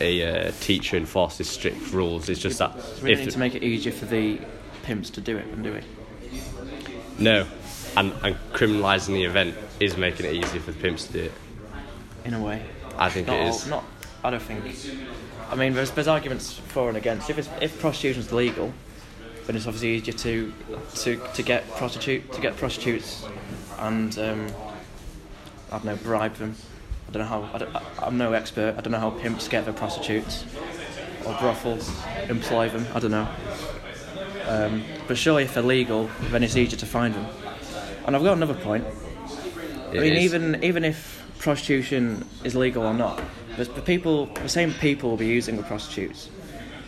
a 0.00 0.48
uh, 0.48 0.52
teacher 0.60 0.96
enforces 0.96 1.48
strict 1.48 1.92
rules. 1.92 2.28
It's 2.28 2.40
just 2.40 2.58
that 2.58 2.80
So 2.82 3.04
we 3.04 3.14
need 3.14 3.30
to 3.30 3.38
make 3.38 3.54
it 3.54 3.62
easier 3.62 3.92
for 3.92 4.06
the 4.06 4.40
pimps 4.82 5.10
to 5.10 5.20
do 5.20 5.36
it, 5.36 5.46
and 5.46 5.62
do 5.62 5.72
we? 5.72 5.80
no, 7.18 7.46
and, 7.96 8.12
and 8.22 8.36
criminalising 8.52 9.14
the 9.14 9.24
event 9.24 9.54
is 9.78 9.96
making 9.96 10.26
it 10.26 10.34
easier 10.34 10.60
for 10.60 10.72
the 10.72 10.80
pimps 10.80 11.06
to 11.06 11.12
do 11.12 11.20
it. 11.20 11.32
In 12.24 12.34
a 12.34 12.42
way. 12.42 12.62
I 12.98 13.08
think 13.10 13.28
Not 13.28 13.36
it 13.36 13.42
all, 13.42 13.48
is. 13.50 13.66
not. 13.68 13.84
I 14.24 14.30
don't 14.30 14.42
think. 14.42 14.64
I 15.50 15.54
mean, 15.54 15.74
there's, 15.74 15.90
there's 15.90 16.08
arguments 16.08 16.54
for 16.54 16.88
and 16.88 16.96
against. 16.96 17.28
If 17.28 17.38
it's, 17.38 17.48
if 17.60 17.78
prostitution's 17.78 18.32
legal, 18.32 18.72
then 19.46 19.54
it's 19.54 19.66
obviously 19.66 19.90
easier 19.90 20.14
to 20.14 20.52
to 20.94 21.20
to 21.34 21.42
get 21.42 21.68
prostitute 21.72 22.32
to 22.32 22.40
get 22.40 22.56
prostitutes 22.56 23.26
and 23.78 24.18
um, 24.18 24.46
I 25.70 25.76
don't 25.76 25.84
know 25.84 25.96
bribe 25.96 26.34
them. 26.36 26.56
I 27.08 27.12
don't 27.12 27.22
know 27.22 27.28
how. 27.28 27.42
I 27.42 28.06
I'm 28.06 28.16
no 28.16 28.32
expert. 28.32 28.74
I 28.78 28.80
don't 28.80 28.92
know 28.92 28.98
how 28.98 29.10
pimps 29.10 29.48
get 29.48 29.66
their 29.66 29.74
prostitutes 29.74 30.44
or 31.26 31.36
brothels 31.38 31.92
employ 32.28 32.70
them. 32.70 32.86
I 32.94 33.00
don't 33.00 33.10
know. 33.10 33.28
Um, 34.46 34.82
but 35.06 35.18
surely, 35.18 35.44
if 35.44 35.54
they're 35.54 35.62
legal, 35.62 36.08
then 36.30 36.42
it's 36.42 36.56
easier 36.56 36.78
to 36.78 36.86
find 36.86 37.14
them. 37.14 37.26
And 38.06 38.16
I've 38.16 38.22
got 38.22 38.36
another 38.36 38.54
point. 38.54 38.86
I 39.88 39.92
mean, 39.92 40.14
is. 40.14 40.24
even 40.24 40.64
even 40.64 40.84
if 40.84 41.22
prostitution 41.44 42.26
is 42.42 42.56
legal 42.56 42.82
or 42.82 42.94
not, 42.94 43.22
the, 43.58 43.64
the 43.64 43.82
people, 43.82 44.26
the 44.42 44.48
same 44.48 44.72
people 44.72 45.10
will 45.10 45.18
be 45.18 45.26
using 45.26 45.56
the 45.56 45.62
prostitutes. 45.62 46.30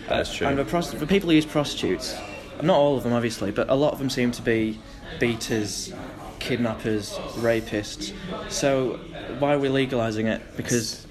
That's 0.08 0.34
true. 0.34 0.46
And 0.46 0.58
the, 0.58 0.64
prost- 0.64 0.98
the 0.98 1.06
people 1.06 1.28
who 1.28 1.36
use 1.36 1.44
prostitutes, 1.44 2.18
not 2.62 2.76
all 2.76 2.96
of 2.96 3.04
them 3.04 3.12
obviously, 3.12 3.52
but 3.52 3.68
a 3.68 3.74
lot 3.74 3.92
of 3.92 3.98
them 3.98 4.08
seem 4.08 4.32
to 4.32 4.42
be 4.42 4.80
beaters, 5.20 5.92
kidnappers, 6.38 7.12
rapists. 7.36 8.14
So 8.50 8.98
why 9.38 9.52
are 9.52 9.58
we 9.58 9.68
legalising 9.68 10.24
it? 10.24 10.40
Because 10.56 11.05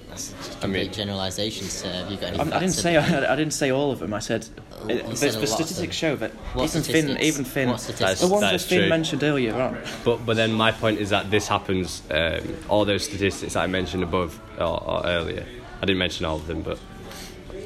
I 0.61 0.67
mean- 0.67 0.85
complete 0.85 0.93
generalisations. 0.93 1.71
So 1.71 1.89
have 1.89 2.09
you 2.11 2.17
got 2.17 2.33
any 2.33 2.39
I, 2.39 2.57
I 2.57 2.59
didn't 2.59 2.73
say 2.73 2.97
I, 2.97 3.33
I 3.33 3.35
didn't 3.35 3.53
say 3.53 3.71
all 3.71 3.91
of 3.91 3.99
them. 3.99 4.13
I 4.13 4.19
said 4.19 4.47
Oh, 4.81 4.87
it, 4.89 5.03
you 5.03 5.09
the, 5.11 5.15
said 5.15 5.35
a 5.35 5.39
the 5.39 5.47
statistics 5.47 5.95
show 5.95 6.15
that 6.17 6.31
What 6.53 6.65
even 6.65 6.83
Finn, 6.83 7.17
even 7.21 7.45
Finn, 7.45 7.69
What 7.69 7.79
statistics? 7.79 8.21
the 8.21 8.27
ones 8.27 8.41
That's 8.41 8.63
that 8.63 8.69
Finn 8.69 8.79
true. 8.81 8.89
mentioned 8.89 9.23
earlier 9.23 9.53
on. 9.55 9.77
But 10.03 10.25
but 10.25 10.35
then 10.35 10.53
my 10.53 10.71
point 10.71 10.99
is 10.99 11.09
that 11.09 11.31
this 11.31 11.47
happens. 11.47 12.01
Um, 12.11 12.57
all 12.69 12.85
those 12.85 13.05
statistics 13.05 13.53
that 13.53 13.63
I 13.63 13.67
mentioned 13.67 14.03
above 14.03 14.39
or, 14.59 14.83
or 14.83 15.05
earlier, 15.05 15.45
I 15.77 15.85
didn't 15.85 15.99
mention 15.99 16.25
all 16.25 16.35
of 16.37 16.47
them, 16.47 16.61
but 16.61 16.77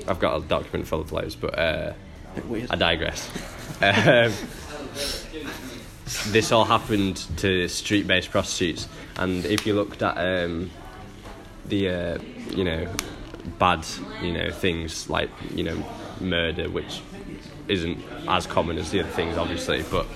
I've 0.08 0.20
got 0.20 0.38
a 0.38 0.46
document 0.48 0.88
full 0.88 1.02
of 1.02 1.10
those. 1.10 1.36
But 1.36 1.58
uh. 1.58 1.94
I 2.70 2.76
digress. 2.76 3.30
um, 3.82 4.32
this 6.28 6.52
all 6.52 6.66
happened 6.66 7.18
to 7.38 7.68
street-based 7.68 8.32
prostitutes, 8.32 8.88
and 9.18 9.46
if 9.46 9.66
you 9.66 9.74
looked 9.74 10.02
at 10.02 10.16
um, 10.18 10.70
the 11.70 11.90
uh, 11.90 12.18
you 12.50 12.64
know 12.64 12.88
bad 13.58 13.86
you 14.22 14.34
know 14.34 14.52
things 14.52 15.10
like 15.10 15.30
you 15.54 15.64
know 15.64 15.86
murder, 16.20 16.70
which 16.70 17.02
isn't 17.68 18.00
as 18.28 18.48
common 18.48 18.78
as 18.78 18.92
the 18.92 19.00
other 19.02 19.10
things, 19.10 19.38
obviously, 19.38 19.84
but 19.92 20.08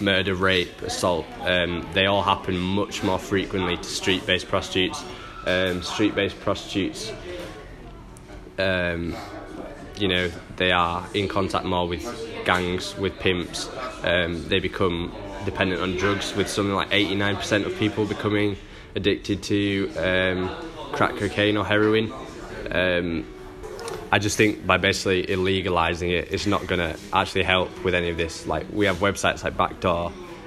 murder, 0.00 0.34
rape, 0.34 0.82
assault, 0.82 1.26
um, 1.40 1.86
they 1.94 2.06
all 2.06 2.22
happen 2.22 2.56
much 2.58 3.02
more 3.02 3.18
frequently 3.18 3.76
to 3.76 3.84
street-based 3.84 4.46
prostitutes. 4.46 5.02
Um, 5.46 5.82
street-based 5.82 6.38
prostitutes, 6.40 7.10
um, 8.58 9.16
you 9.96 10.08
know, 10.08 10.30
they 10.56 10.72
are 10.72 11.06
in 11.14 11.26
contact 11.26 11.64
more 11.64 11.88
with 11.88 12.04
gangs, 12.44 12.96
with 12.98 13.18
pimps. 13.18 13.70
Um, 14.02 14.46
they 14.48 14.58
become 14.58 15.14
dependent 15.46 15.80
on 15.80 15.96
drugs, 15.96 16.34
with 16.36 16.48
something 16.48 16.74
like 16.74 16.90
89% 16.90 17.64
of 17.64 17.78
people 17.78 18.04
becoming 18.04 18.56
addicted 18.94 19.42
to 19.44 19.90
um, 19.96 20.54
crack 20.92 21.16
cocaine 21.16 21.56
or 21.56 21.64
heroin. 21.64 22.12
Um, 22.70 23.26
I 24.10 24.18
just 24.18 24.36
think 24.36 24.66
by 24.66 24.78
basically 24.78 25.26
illegalizing 25.26 26.10
it, 26.10 26.32
it's 26.32 26.46
not 26.46 26.66
going 26.66 26.80
to 26.80 26.98
actually 27.12 27.44
help 27.44 27.84
with 27.84 27.94
any 27.94 28.08
of 28.08 28.16
this. 28.16 28.46
Like 28.46 28.66
we 28.72 28.86
have 28.86 28.96
websites 28.96 29.44
like 29.44 29.56
Backdoor, 29.56 30.06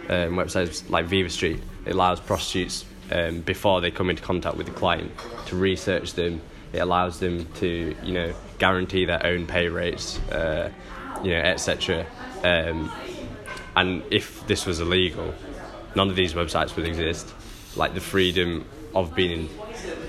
um, 0.09 0.35
websites 0.35 0.89
like 0.89 1.05
Viva 1.05 1.29
Street. 1.29 1.61
It 1.85 1.93
allows 1.93 2.19
prostitutes 2.19 2.85
um, 3.11 3.41
before 3.41 3.81
they 3.81 3.91
come 3.91 4.09
into 4.09 4.21
contact 4.21 4.57
with 4.57 4.67
the 4.67 4.73
client 4.73 5.11
to 5.47 5.55
research 5.55 6.13
them. 6.13 6.41
It 6.73 6.79
allows 6.79 7.19
them 7.19 7.45
to, 7.55 7.95
you 8.03 8.13
know, 8.13 8.33
guarantee 8.57 9.05
their 9.05 9.25
own 9.25 9.45
pay 9.45 9.67
rates, 9.67 10.19
uh, 10.31 10.71
you 11.23 11.31
know, 11.31 11.39
etc. 11.39 12.05
Um, 12.43 12.91
and 13.75 14.03
if 14.09 14.45
this 14.47 14.65
was 14.65 14.79
illegal, 14.79 15.33
none 15.95 16.09
of 16.09 16.15
these 16.15 16.33
websites 16.33 16.75
would 16.75 16.85
exist. 16.85 17.33
Like 17.75 17.93
the 17.93 18.01
freedom 18.01 18.65
of 18.95 19.15
being 19.15 19.31
in 19.31 19.49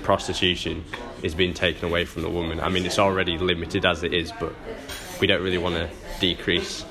prostitution 0.03 0.83
is 1.23 1.33
being 1.33 1.53
taken 1.53 1.85
away 1.89 2.05
from 2.05 2.21
the 2.21 2.29
woman. 2.29 2.59
I 2.59 2.69
mean, 2.69 2.85
it's 2.85 2.99
already 2.99 3.37
limited 3.37 3.85
as 3.85 4.03
it 4.03 4.13
is, 4.13 4.31
but 4.39 4.53
we 5.19 5.27
don't 5.27 5.41
really 5.41 5.57
want 5.57 5.75
to 5.75 5.89
decrease. 6.19 6.85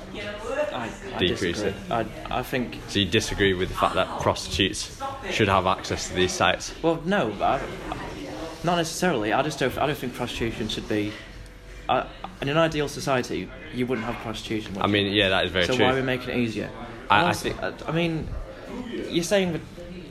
I, 0.73 0.89
I 1.15 1.17
Decrease 1.19 1.61
disagree. 1.61 1.69
it. 1.95 2.07
I, 2.31 2.39
I 2.39 2.43
think. 2.43 2.79
So 2.87 2.99
you 2.99 3.05
disagree 3.05 3.53
with 3.53 3.69
the 3.69 3.75
fact 3.75 3.93
that 3.95 4.07
prostitutes 4.21 4.99
should 5.29 5.47
have 5.47 5.67
access 5.67 6.07
to 6.09 6.15
these 6.15 6.31
sites? 6.33 6.73
Well, 6.81 6.99
no, 7.05 7.31
I, 7.33 7.61
not 8.63 8.77
necessarily. 8.77 9.33
I 9.33 9.43
just 9.43 9.59
don't. 9.59 9.77
I 9.77 9.85
don't 9.85 9.97
think 9.97 10.15
prostitution 10.15 10.67
should 10.69 10.89
be. 10.89 11.11
I, 11.87 12.07
in 12.41 12.49
an 12.49 12.57
ideal 12.57 12.87
society, 12.87 13.47
you 13.73 13.85
wouldn't 13.85 14.07
have 14.07 14.15
prostitution. 14.23 14.75
I 14.79 14.87
you? 14.87 14.93
mean, 14.93 15.13
yeah, 15.13 15.29
that 15.29 15.45
is 15.45 15.51
very 15.51 15.65
so 15.67 15.75
true. 15.75 15.85
why 15.85 15.91
are 15.91 15.95
we 15.95 16.01
making 16.01 16.29
it 16.29 16.37
easier? 16.37 16.69
I- 17.09 17.25
also, 17.25 17.49
think- 17.51 17.61
I, 17.61 17.73
I 17.87 17.91
mean, 17.91 18.27
you're 19.09 19.23
saying 19.23 19.61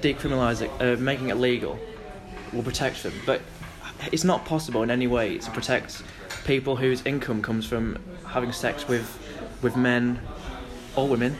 decriminalising, 0.00 0.70
uh, 0.80 1.00
making 1.00 1.30
it 1.30 1.36
legal, 1.38 1.78
will 2.52 2.62
protect 2.62 3.02
them, 3.02 3.12
but 3.26 3.40
it's 4.10 4.24
not 4.24 4.44
possible 4.44 4.82
in 4.82 4.90
any 4.90 5.06
way 5.06 5.38
to 5.38 5.50
protect 5.50 6.02
people 6.44 6.76
whose 6.76 7.04
income 7.06 7.40
comes 7.42 7.66
from 7.66 7.98
having 8.26 8.52
sex 8.52 8.86
with 8.88 9.18
with 9.62 9.76
men 9.76 10.20
or 10.96 11.06
women 11.08 11.36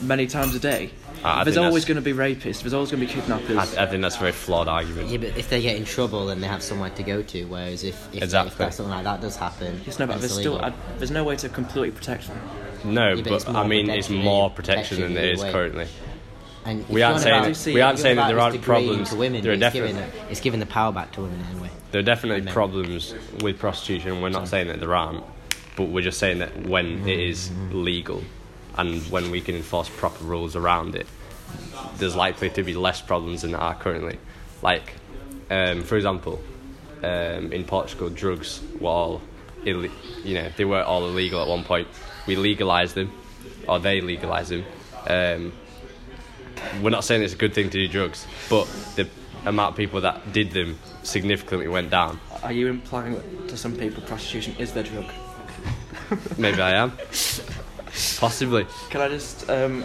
many 0.00 0.26
times 0.26 0.54
a 0.54 0.58
day. 0.58 0.90
I- 1.24 1.40
I 1.42 1.44
there's 1.44 1.56
always 1.58 1.84
going 1.84 1.96
to 1.96 2.00
be 2.02 2.12
rapists. 2.14 2.62
There's 2.62 2.72
always 2.72 2.90
going 2.90 3.06
to 3.06 3.06
be 3.06 3.12
kidnappers. 3.20 3.56
I, 3.76 3.84
I 3.84 3.86
think 3.86 4.02
that's 4.02 4.16
a 4.16 4.20
very 4.20 4.32
flawed 4.32 4.66
argument. 4.66 5.08
Yeah, 5.08 5.18
but 5.18 5.36
if 5.38 5.48
they 5.50 5.62
get 5.62 5.76
in 5.76 5.84
trouble, 5.84 6.26
then 6.26 6.40
they 6.40 6.48
have 6.48 6.62
somewhere 6.64 6.90
to 6.90 7.02
go 7.04 7.22
to. 7.22 7.44
Whereas 7.44 7.84
if 7.84 8.12
if, 8.14 8.22
Exactly. 8.24 8.66
if 8.66 8.72
something 8.74 8.90
like 8.92 9.04
that 9.04 9.20
does 9.20 9.36
happen, 9.36 9.80
Yes, 9.86 9.98
no, 10.00 10.06
but 10.06 10.14
it's 10.16 10.22
there's 10.22 10.38
still. 10.40 10.60
I, 10.60 10.72
there's 10.98 11.12
no 11.12 11.22
way 11.22 11.36
to 11.36 11.48
completely 11.48 11.92
protect 11.92 12.26
them. 12.26 12.40
No, 12.84 13.12
Yeah, 13.12 13.22
but 13.22 13.44
but 13.46 13.54
I 13.54 13.66
mean, 13.66 13.88
it's 13.90 14.08
more 14.10 14.48
yeah, 14.48 14.56
protection 14.56 15.00
than 15.00 15.12
protection 15.12 15.14
there 15.14 15.32
is 15.32 15.42
way. 15.42 15.52
currently. 15.52 15.86
And 16.64 16.88
We 16.88 17.02
aren't 17.02 17.20
saying 17.20 17.34
about- 17.44 17.54
that- 17.54 17.74
we 17.74 17.80
aren't 17.80 17.98
saying 17.98 18.16
that 18.16 18.28
there 18.28 18.38
aren't 18.38 18.62
problems. 18.62 19.10
To 19.10 19.16
women, 19.16 19.42
there 19.42 19.52
are 19.52 19.56
giving, 19.56 19.96
definitely 19.96 20.20
the, 20.20 20.30
it's 20.30 20.40
giving 20.40 20.60
the 20.60 20.66
power 20.66 20.92
back 20.92 21.12
to 21.12 21.22
women 21.22 21.44
anyway. 21.50 21.70
there 21.90 21.98
are 21.98 22.04
definitely 22.04 22.50
problems 22.52 23.14
with 23.42 23.58
prostitution. 23.58 24.20
We're 24.20 24.28
not 24.28 24.48
saying 24.48 24.68
that 24.68 24.78
there 24.80 24.94
aren't, 24.94 25.24
but 25.76 25.84
we're 25.88 26.02
just 26.04 26.18
saying 26.18 26.38
that 26.38 26.66
when 26.66 27.06
it 27.08 27.18
is 27.18 27.50
legal 27.72 28.22
and 28.78 29.02
when 29.10 29.30
we 29.30 29.40
can 29.40 29.56
enforce 29.56 29.88
proper 29.88 30.24
rules 30.24 30.54
around 30.56 30.94
it, 30.94 31.06
there's 31.98 32.14
likely 32.16 32.48
to 32.50 32.62
be 32.62 32.74
less 32.74 33.00
problems 33.02 33.42
than 33.42 33.50
there 33.52 33.60
are 33.60 33.74
currently. 33.74 34.18
Like, 34.62 34.94
um, 35.50 35.82
for 35.82 35.96
example, 35.96 36.40
um, 37.02 37.52
in 37.52 37.64
Portugal, 37.64 38.08
drugs 38.08 38.60
were 38.80 38.88
all, 38.88 39.20
Ill- 39.64 39.86
you 40.24 40.34
know, 40.34 40.48
they 40.56 40.64
were 40.64 40.82
all 40.82 41.04
illegal 41.06 41.42
at 41.42 41.48
one 41.48 41.64
point. 41.64 41.88
We 42.26 42.36
legalised 42.36 42.94
them, 42.94 43.10
or 43.68 43.78
they 43.80 44.00
legalised 44.00 44.50
them. 44.50 44.64
Um, 45.08 45.52
we're 46.82 46.90
not 46.90 47.04
saying 47.04 47.22
it's 47.22 47.34
a 47.34 47.36
good 47.36 47.54
thing 47.54 47.70
to 47.70 47.78
do 47.78 47.88
drugs, 47.88 48.26
but 48.48 48.64
the 48.96 49.08
amount 49.44 49.72
of 49.72 49.76
people 49.76 50.00
that 50.00 50.32
did 50.32 50.50
them 50.52 50.78
significantly 51.02 51.68
went 51.68 51.90
down. 51.90 52.20
Are 52.42 52.52
you 52.52 52.68
implying 52.68 53.14
that 53.14 53.48
to 53.48 53.56
some 53.56 53.74
people 53.76 54.02
prostitution 54.04 54.54
is 54.58 54.72
their 54.72 54.84
drug? 54.84 55.06
Maybe 56.38 56.60
I 56.60 56.72
am. 56.72 56.92
Possibly. 58.18 58.66
Can 58.90 59.00
I 59.00 59.08
just 59.08 59.48
um, 59.50 59.84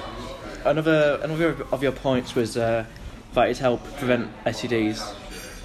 another 0.66 1.20
another 1.24 1.56
of 1.72 1.84
your 1.84 1.92
points 1.92 2.36
was 2.36 2.58
uh, 2.58 2.86
that 3.34 3.50
it 3.50 3.58
help 3.58 3.84
prevent 3.98 4.30
STDs 4.46 5.14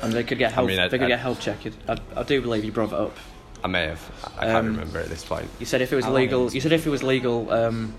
and 0.03 0.13
they 0.13 0.25
could 0.25 0.39
get 0.39 0.53
health 0.53 0.69
mean, 0.69 0.79
I- 0.81 0.89
they 0.89 0.99
could 0.99 1.05
I- 1.07 1.09
get 1.09 1.21
health 1.21 1.41
checked. 1.41 1.69
I, 1.89 1.97
I 2.17 2.23
do 2.25 2.41
believe 2.41 2.65
you 2.65 2.73
brought 2.73 2.91
that 2.91 3.01
up. 3.01 3.17
I 3.65 3.69
may 3.69 3.87
have. 3.87 4.33
I 4.39 4.47
can't 4.47 4.57
Um, 4.57 4.67
remember 4.75 4.99
at 4.99 5.09
this 5.09 5.25
point. 5.25 5.49
You 5.61 5.67
said 5.67 5.81
if 5.83 5.93
it 5.93 5.97
was 5.97 6.05
How 6.05 6.13
legal, 6.13 6.53
you 6.53 6.61
said 6.61 6.73
if 6.73 6.85
it 6.87 6.91
was 6.91 7.03
legal, 7.05 7.49
um, 7.53 7.95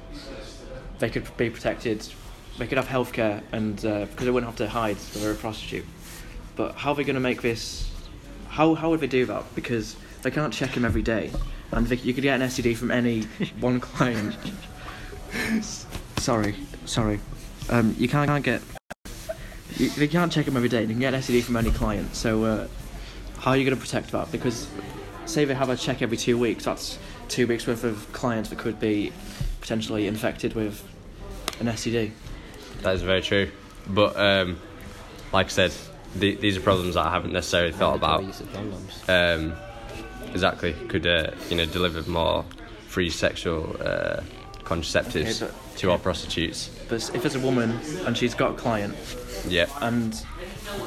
they 1.00 1.10
could 1.10 1.26
be 1.38 1.50
protected. 1.50 2.06
They 2.58 2.68
could 2.68 2.78
have 2.78 2.88
healthcare 2.88 3.42
and 3.52 3.84
uh, 3.86 4.06
because 4.06 4.26
they 4.26 4.32
wouldn't 4.32 4.50
have 4.50 4.58
to 4.58 4.70
hide 4.70 4.98
that 4.98 5.20
they're 5.20 5.32
a 5.32 5.36
prostitute. 5.36 5.86
But 6.56 6.76
how 6.76 6.92
are 6.92 6.96
they 6.96 7.04
going 7.04 7.16
to 7.16 7.20
make 7.20 7.42
this? 7.42 7.90
How 8.50 8.76
how 8.76 8.90
would 8.92 9.00
they 9.00 9.08
do 9.08 9.26
that? 9.26 9.44
Because 9.56 9.96
they 10.22 10.32
can't 10.32 10.54
check 10.54 10.72
him 10.72 10.86
every 10.86 11.02
day, 11.02 11.32
and 11.72 11.88
they, 11.88 11.96
you 11.98 12.14
could 12.14 12.24
get 12.24 12.40
an 12.40 12.48
STD 12.48 12.78
from 12.78 12.92
any 12.92 13.22
one 13.60 13.80
client. 13.80 14.36
sorry, 16.18 16.56
sorry. 16.86 17.20
Um, 17.70 17.96
you 17.98 18.08
can't, 18.08 18.28
can't 18.28 18.44
get. 18.44 18.62
You, 19.78 19.90
they 19.90 20.08
can't 20.08 20.32
check 20.32 20.48
him 20.48 20.56
every 20.56 20.70
day. 20.70 20.82
You 20.82 20.88
can 20.90 21.00
get 21.00 21.14
an 21.14 21.22
STD 21.22 21.44
from 21.44 21.56
any 21.56 21.72
client. 21.72 22.16
So 22.16 22.44
uh, 22.44 22.68
how 23.40 23.52
are 23.52 23.58
you 23.58 23.66
going 23.66 23.76
to 23.76 23.82
protect 23.82 24.12
that? 24.12 24.32
Because 24.32 24.68
say 25.26 25.46
they 25.46 25.54
have 25.54 25.70
a 25.70 25.76
check 25.76 26.02
every 26.02 26.18
two 26.18 26.38
weeks, 26.38 26.66
that's 26.66 27.00
two 27.28 27.48
weeks 27.48 27.66
worth 27.66 27.84
of 27.84 28.12
clients 28.14 28.50
that 28.50 28.60
could 28.60 28.80
be 28.80 29.12
potentially 29.62 30.08
infected 30.08 30.54
with 30.54 30.88
an 31.60 31.68
STD. 31.68 32.12
That 32.84 32.96
is 32.96 33.02
very 33.02 33.22
true. 33.22 33.50
But 33.88 34.16
um, 34.18 34.60
like 35.32 35.48
I 35.48 35.50
said, 35.50 35.74
the, 36.16 36.36
these 36.36 36.58
are 36.58 36.62
problems 36.62 36.96
that 36.96 37.06
I 37.06 37.12
haven't 37.12 37.34
necessarily 37.34 37.72
thought 37.72 37.96
about. 37.96 38.24
Use 38.24 38.42
of. 38.42 39.10
Um, 39.10 39.54
exactly. 40.32 40.74
Could 40.74 41.08
uh, 41.08 41.32
you 41.50 41.58
know 41.58 41.66
deliver 41.66 42.08
more 42.10 42.46
free 42.88 43.10
sexual 43.10 43.76
uh, 43.80 44.22
contraceptives 44.64 45.42
Okay, 45.42 45.52
but- 45.52 45.78
to 45.78 45.92
our 45.92 45.98
prostitutes? 45.98 46.70
But 46.90 47.10
if 47.16 47.26
it's 47.26 47.36
a 47.36 47.40
woman 47.40 47.80
and 48.06 48.16
she's 48.18 48.36
got 48.36 48.52
a 48.52 48.54
client 48.56 48.96
Yeah. 49.48 49.66
and 49.82 50.14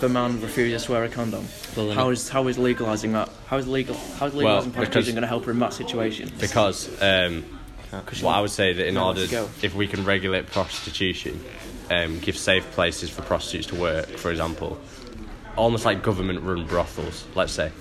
the 0.01 0.09
man 0.09 0.41
refuses 0.41 0.85
to 0.85 0.93
wear 0.93 1.05
a 1.05 1.09
condom, 1.09 1.47
Well, 1.77 1.89
then 1.89 1.97
how 1.97 2.11
it- 2.11 2.15
is 2.15 2.29
how 2.29 2.47
is 2.47 2.59
legalising 2.59 3.13
that? 3.13 3.31
How 3.47 3.57
is 3.57 3.67
legal? 3.67 3.97
How 4.19 4.27
is 4.27 4.35
legalising 4.35 4.45
Well, 4.45 4.71
prostitution 4.71 5.15
going 5.15 5.23
to 5.23 5.29
help 5.29 5.47
her 5.47 5.51
in 5.51 5.59
that 5.59 5.73
situation? 5.73 6.31
Because 6.39 6.89
um, 7.03 7.45
well, 8.23 8.29
I 8.29 8.41
would 8.41 8.51
say 8.51 8.73
that 8.73 8.87
in 8.87 8.97
order, 8.97 9.23
if 9.63 9.75
we 9.75 9.87
can 9.87 10.05
regulate 10.05 10.47
prostitution, 10.49 11.43
um, 11.91 12.19
give 12.21 12.37
safe 12.37 12.71
places 12.73 13.11
for 13.11 13.23
prostitutes 13.23 13.69
to 13.69 13.75
work, 13.77 14.07
for 14.07 14.31
example, 14.31 14.79
almost 15.57 15.85
like 15.85 16.03
government-run 16.03 16.67
brothels, 16.67 17.25
let's 17.35 17.53
say, 17.53 17.73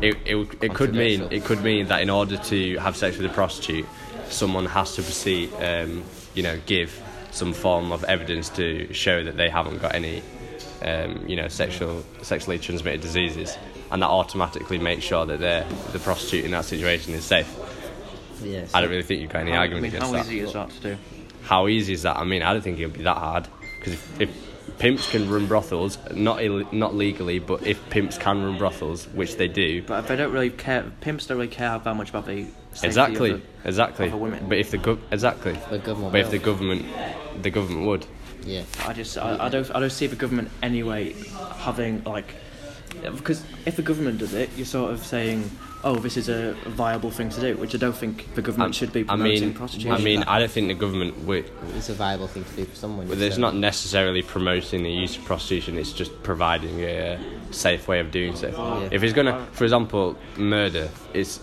it 0.00 0.16
it, 0.26 0.48
it 0.62 0.74
could 0.74 0.94
mean 0.94 1.28
it 1.30 1.44
could 1.44 1.62
mean 1.62 1.86
that 1.88 2.02
in 2.02 2.10
order 2.10 2.36
to 2.36 2.76
have 2.78 2.96
sex 2.96 3.16
with 3.16 3.26
a 3.26 3.34
prostitute, 3.34 3.86
someone 4.28 4.66
has 4.66 4.94
to 4.96 5.02
proceed, 5.02 5.52
um, 5.54 6.04
you 6.34 6.42
know, 6.42 6.58
give 6.66 7.02
some 7.30 7.52
form 7.52 7.92
of 7.92 8.04
evidence 8.04 8.48
to 8.50 8.92
show 8.92 9.22
that 9.24 9.36
they 9.36 9.48
haven't 9.48 9.78
got 9.78 9.94
any 9.94 10.22
um, 10.82 11.24
you 11.26 11.36
know, 11.36 11.48
sexual 11.48 12.04
sexually 12.22 12.58
transmitted 12.58 13.00
diseases, 13.00 13.56
and 13.90 14.02
that 14.02 14.08
automatically 14.08 14.78
makes 14.78 15.04
sure 15.04 15.26
that 15.26 15.40
the 15.92 15.98
prostitute 15.98 16.44
in 16.44 16.50
that 16.52 16.64
situation 16.64 17.14
is 17.14 17.24
safe. 17.24 17.52
Yes. 18.42 18.74
I 18.74 18.80
don't 18.80 18.90
really 18.90 19.02
think 19.02 19.22
you've 19.22 19.32
got 19.32 19.42
any 19.42 19.52
I 19.52 19.58
argument 19.58 19.84
mean, 19.84 19.94
against 19.94 20.06
how 20.06 20.12
that. 20.12 20.26
easy 20.26 20.40
is 20.40 20.52
that 20.52 20.70
to 20.70 20.80
do? 20.80 20.98
How 21.46 21.68
easy 21.68 21.92
is 21.92 22.02
that? 22.02 22.16
I 22.16 22.24
mean, 22.24 22.42
I 22.42 22.52
don't 22.52 22.62
think 22.62 22.78
it 22.80 22.86
would 22.86 22.96
be 22.98 23.04
that 23.04 23.16
hard 23.16 23.46
because 23.78 23.92
if, 23.92 24.20
if 24.20 24.78
pimps 24.78 25.08
can 25.10 25.30
run 25.30 25.46
brothels, 25.46 25.96
not 26.12 26.42
Ill- 26.42 26.68
not 26.72 26.94
legally, 26.94 27.38
but 27.38 27.64
if 27.66 27.78
pimps 27.88 28.18
can 28.18 28.42
run 28.44 28.58
brothels, 28.58 29.06
which 29.08 29.36
they 29.36 29.46
do, 29.48 29.82
But 29.82 30.08
they 30.08 30.16
don't 30.16 30.32
really 30.32 30.50
care. 30.50 30.84
Pimps 31.00 31.26
don't 31.26 31.38
really 31.38 31.48
care 31.48 31.78
that 31.78 31.94
much 31.96 32.10
about 32.10 32.26
the 32.26 32.46
exactly, 32.82 33.30
Of 33.30 33.42
the, 33.62 33.68
exactly. 33.68 34.06
of 34.08 34.14
a 34.14 34.16
woman. 34.16 34.46
But 34.48 34.58
if 34.58 34.72
the 34.72 34.78
gov- 34.78 34.98
exactly, 35.12 35.56
The 35.70 35.78
government 35.78 36.12
but 36.12 36.20
if 36.20 36.30
the 36.30 36.38
government, 36.38 36.84
the 37.42 37.50
government 37.50 37.86
would. 37.86 38.06
Yeah. 38.44 38.62
I 38.84 38.92
just 38.92 39.16
I, 39.16 39.46
I 39.46 39.48
don't 39.48 39.70
I 39.74 39.80
don't 39.80 39.90
see 39.90 40.06
the 40.08 40.16
government 40.16 40.50
anyway 40.62 41.14
having 41.58 42.02
like 42.04 42.34
because 43.02 43.44
if 43.66 43.76
the 43.76 43.82
government 43.82 44.18
does 44.18 44.34
it, 44.34 44.50
you're 44.56 44.66
sort 44.66 44.92
of 44.92 45.04
saying, 45.04 45.50
oh, 45.86 45.94
this 45.94 46.16
is 46.16 46.28
a 46.28 46.54
viable 46.66 47.12
thing 47.12 47.28
to 47.30 47.40
do, 47.40 47.56
which 47.56 47.74
I 47.74 47.78
don't 47.78 47.96
think 47.96 48.34
the 48.34 48.42
government 48.42 48.70
um, 48.70 48.72
should 48.72 48.92
be 48.92 49.02
I 49.02 49.04
promoting 49.04 49.40
mean, 49.40 49.54
prostitution. 49.54 49.92
I 49.92 49.98
mean, 49.98 50.22
I 50.24 50.40
don't 50.40 50.50
think 50.50 50.66
the 50.66 50.74
government 50.74 51.16
would. 51.20 51.48
It's 51.76 51.88
a 51.88 51.94
viable 51.94 52.26
thing 52.26 52.44
to 52.44 52.56
do 52.56 52.64
for 52.64 52.74
someone. 52.74 53.06
But 53.06 53.18
it's 53.18 53.36
so- 53.36 53.40
not 53.40 53.54
necessarily 53.54 54.22
promoting 54.22 54.82
the 54.82 54.90
use 54.90 55.16
of 55.16 55.24
prostitution. 55.24 55.78
It's 55.78 55.92
just 55.92 56.22
providing 56.24 56.82
a 56.82 57.18
safe 57.52 57.86
way 57.86 58.00
of 58.00 58.10
doing 58.10 58.34
so. 58.34 58.48
Yeah. 58.48 58.88
If 58.90 59.02
it's 59.04 59.12
gonna, 59.14 59.46
for 59.52 59.62
example, 59.64 60.16
murder, 60.36 60.90
it's 61.14 61.40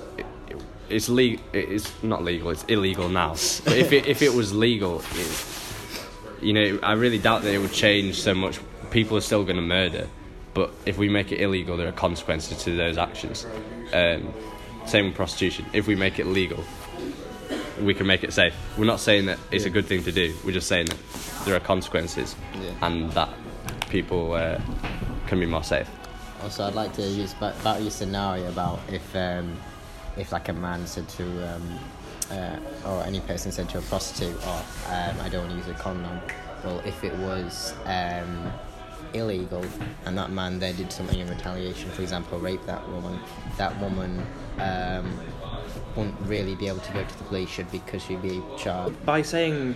it's 0.89 1.07
legal. 1.07 1.43
It's 1.53 1.91
not 2.03 2.23
legal. 2.23 2.49
It's 2.49 2.65
illegal 2.65 3.07
now. 3.09 3.35
But 3.63 3.77
if 3.77 3.93
it 3.93 4.05
if 4.07 4.21
it 4.21 4.33
was 4.33 4.53
legal, 4.53 5.01
it, 5.15 5.45
you 6.41 6.51
know, 6.51 6.79
I 6.83 6.93
really 6.93 7.17
doubt 7.17 7.43
that 7.43 7.53
it 7.53 7.59
would 7.59 7.71
change 7.71 8.19
so 8.19 8.33
much. 8.33 8.59
People 8.91 9.17
are 9.17 9.21
still 9.21 9.45
gonna 9.45 9.61
murder, 9.61 10.09
but 10.53 10.71
if 10.85 10.97
we 10.97 11.09
make 11.09 11.31
it 11.31 11.41
illegal, 11.41 11.77
there 11.77 11.87
are 11.87 11.91
consequences 11.93 12.63
to 12.63 12.75
those 12.75 12.97
actions. 12.97 13.45
Um, 13.93 14.33
same 14.85 15.05
with 15.05 15.15
prostitution. 15.15 15.65
If 15.73 15.87
we 15.87 15.95
make 15.95 16.19
it 16.19 16.25
legal, 16.27 16.63
we 17.81 17.93
can 17.93 18.05
make 18.07 18.23
it 18.23 18.33
safe. 18.33 18.53
We're 18.77 18.85
not 18.85 18.99
saying 18.99 19.25
that 19.27 19.39
it's 19.51 19.65
a 19.65 19.69
good 19.69 19.85
thing 19.85 20.03
to 20.03 20.11
do. 20.11 20.33
We're 20.45 20.51
just 20.51 20.67
saying 20.67 20.87
that 20.87 20.97
there 21.45 21.55
are 21.55 21.59
consequences, 21.59 22.35
Yeah. 22.61 22.71
and 22.81 23.11
that 23.13 23.29
people 23.89 24.33
uh, 24.33 24.59
can 25.27 25.39
be 25.39 25.45
more 25.45 25.63
safe. 25.63 25.89
Also, 26.43 26.65
I'd 26.65 26.75
like 26.75 26.93
to 26.93 27.01
use 27.01 27.33
about 27.33 27.81
your 27.81 27.91
scenario 27.91 28.49
about 28.49 28.79
if 28.91 29.15
um, 29.15 29.55
if 30.17 30.31
like 30.31 30.49
a 30.49 30.53
man 30.53 30.85
said 30.85 31.07
to 31.09 31.23
um, 31.55 31.79
uh, 32.31 32.57
or 32.85 33.03
any 33.03 33.21
person 33.21 33.51
said 33.51 33.69
to 33.69 33.77
a 33.77 33.81
prostitute, 33.83 34.35
"Oh, 34.43 34.65
um, 34.89 35.15
I 35.21 35.29
don't 35.29 35.47
want 35.47 35.51
to 35.51 35.57
use 35.57 35.67
a 35.67 35.81
condom." 35.81 36.19
Well, 36.63 36.81
if 36.85 37.03
it 37.03 37.13
was 37.15 37.73
um, 37.85 38.51
illegal 39.13 39.63
and 40.05 40.17
that 40.17 40.31
man 40.31 40.59
then 40.59 40.75
did 40.75 40.91
something 40.91 41.19
in 41.19 41.29
retaliation, 41.29 41.89
for 41.91 42.01
example, 42.01 42.39
rape 42.39 42.65
that 42.65 42.87
woman, 42.89 43.19
that 43.57 43.79
woman 43.79 44.25
um, 44.59 45.19
wouldn't 45.95 46.19
really 46.21 46.55
be 46.55 46.67
able 46.67 46.79
to 46.79 46.93
go 46.93 47.03
to 47.03 47.17
the 47.17 47.23
police 47.25 47.49
should 47.49 47.71
because 47.71 48.03
she'd 48.03 48.21
be 48.21 48.41
charged. 48.57 49.05
by 49.05 49.21
saying 49.21 49.75